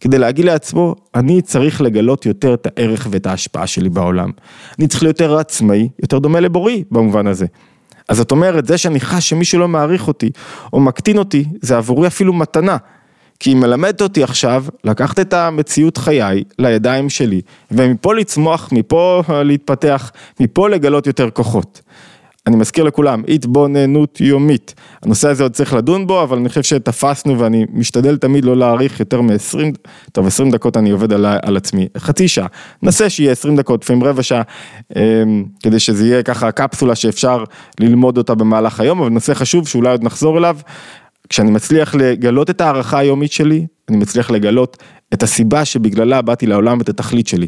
כדי 0.00 0.18
להגיד 0.18 0.44
לעצמו, 0.44 0.94
אני 1.14 1.42
צריך 1.42 1.80
לגלות 1.80 2.26
יותר 2.26 2.54
את 2.54 2.66
הערך 2.66 3.06
ואת 3.10 3.26
ההשפעה 3.26 3.66
שלי 3.66 3.88
בעולם. 3.88 4.30
אני 4.78 4.88
צריך 4.88 5.02
להיות 5.02 5.20
יותר 5.20 5.38
עצמאי, 5.38 5.88
יותר 6.02 6.18
דומה 6.18 6.40
לבורי 6.40 6.84
במובן 6.90 7.26
הזה. 7.26 7.46
אז 8.08 8.16
זאת 8.16 8.30
אומרת, 8.30 8.66
זה 8.66 8.78
שאני 8.78 9.00
חש 9.00 9.28
שמישהו 9.28 9.58
לא 9.58 9.68
מעריך 9.68 10.08
אותי, 10.08 10.30
או 10.72 10.80
מקטין 10.80 11.18
אותי, 11.18 11.44
זה 11.60 11.76
עבורי 11.76 12.06
אפילו 12.06 12.32
מתנה. 12.32 12.76
כי 13.42 13.50
היא 13.50 13.56
מלמדת 13.56 14.02
אותי 14.02 14.22
עכשיו 14.22 14.64
לקחת 14.84 15.20
את 15.20 15.32
המציאות 15.32 15.96
חיי 15.96 16.44
לידיים 16.58 17.10
שלי, 17.10 17.40
ומפה 17.70 18.14
לצמוח, 18.14 18.68
מפה 18.72 19.22
להתפתח, 19.44 20.12
מפה 20.40 20.68
לגלות 20.68 21.06
יותר 21.06 21.30
כוחות. 21.30 21.80
אני 22.46 22.56
מזכיר 22.56 22.84
לכולם, 22.84 23.22
התבוננות 23.28 24.20
יומית. 24.20 24.74
הנושא 25.02 25.28
הזה 25.28 25.42
עוד 25.42 25.52
צריך 25.52 25.74
לדון 25.74 26.06
בו, 26.06 26.22
אבל 26.22 26.36
אני 26.38 26.48
חושב 26.48 26.62
שתפסנו 26.62 27.38
ואני 27.38 27.66
משתדל 27.72 28.16
תמיד 28.16 28.44
לא 28.44 28.56
להאריך 28.56 29.00
יותר 29.00 29.20
מ-20, 29.20 29.58
טוב 30.12 30.26
20 30.26 30.50
דקות 30.50 30.76
אני 30.76 30.90
עובד 30.90 31.12
על, 31.12 31.26
על 31.42 31.56
עצמי, 31.56 31.88
חצי 31.98 32.28
שעה, 32.28 32.46
נסה 32.82 33.10
שיהיה 33.10 33.32
20 33.32 33.56
דקות, 33.56 33.84
לפעמים 33.84 34.04
רבע 34.04 34.22
שעה, 34.22 34.42
אמ, 34.96 35.44
כדי 35.62 35.78
שזה 35.78 36.06
יהיה 36.06 36.22
ככה 36.22 36.52
קפסולה 36.52 36.94
שאפשר 36.94 37.44
ללמוד 37.80 38.18
אותה 38.18 38.34
במהלך 38.34 38.80
היום, 38.80 39.00
אבל 39.00 39.10
נושא 39.10 39.34
חשוב 39.34 39.68
שאולי 39.68 39.90
עוד 39.90 40.04
נחזור 40.04 40.38
אליו. 40.38 40.56
כשאני 41.32 41.50
מצליח 41.50 41.94
לגלות 41.94 42.50
את 42.50 42.60
הערכה 42.60 42.98
היומית 42.98 43.32
שלי, 43.32 43.66
אני 43.88 43.96
מצליח 43.96 44.30
לגלות 44.30 44.76
את 45.14 45.22
הסיבה 45.22 45.64
שבגללה 45.64 46.22
באתי 46.22 46.46
לעולם 46.46 46.78
ואת 46.78 46.88
התכלית 46.88 47.26
שלי. 47.26 47.46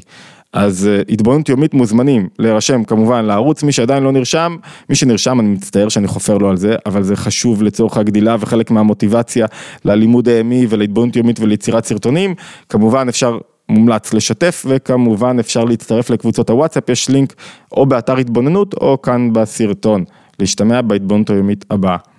אז 0.53 0.87
אה, 0.87 1.03
התבוננות 1.09 1.49
יומית 1.49 1.75
מוזמנים 1.75 2.29
להירשם 2.39 2.85
כמובן 2.85 3.25
לערוץ, 3.25 3.63
מי 3.63 3.73
שעדיין 3.73 4.03
לא 4.03 4.13
נרשם, 4.13 4.57
מי 4.89 4.95
שנרשם 4.95 5.41
אני 5.41 5.49
מצטער 5.49 5.89
שאני 5.89 6.07
חופר 6.07 6.39
לו 6.39 6.51
על 6.51 6.57
זה, 6.57 6.77
אבל 6.87 7.03
זה 7.03 7.17
חשוב 7.17 7.63
לצורך 7.63 7.97
הגדילה 7.97 8.37
וחלק 8.41 8.71
מהמוטיבציה 8.71 9.47
ללימוד 9.85 10.29
הימי 10.29 10.67
ולהתבוננות 10.69 11.17
יומית 11.17 11.41
וליצירת 11.41 11.85
סרטונים, 11.85 12.35
כמובן 12.69 13.09
אפשר 13.09 13.39
מומלץ 13.69 14.15
לשתף 14.15 14.67
וכמובן 14.69 15.39
אפשר 15.39 15.65
להצטרף 15.65 16.11
לקבוצות 16.11 16.51
הוואטסאפ, 16.51 16.89
יש 16.89 17.09
לינק 17.09 17.35
או 17.73 17.87
באתר 17.87 18.17
התבוננות 18.17 18.75
או 18.75 19.03
כאן 19.03 19.33
בסרטון, 19.33 20.05
להשתמע 20.39 20.83
בהתבוננות 20.83 21.31
היומית 21.31 21.65
הבאה. 21.71 22.14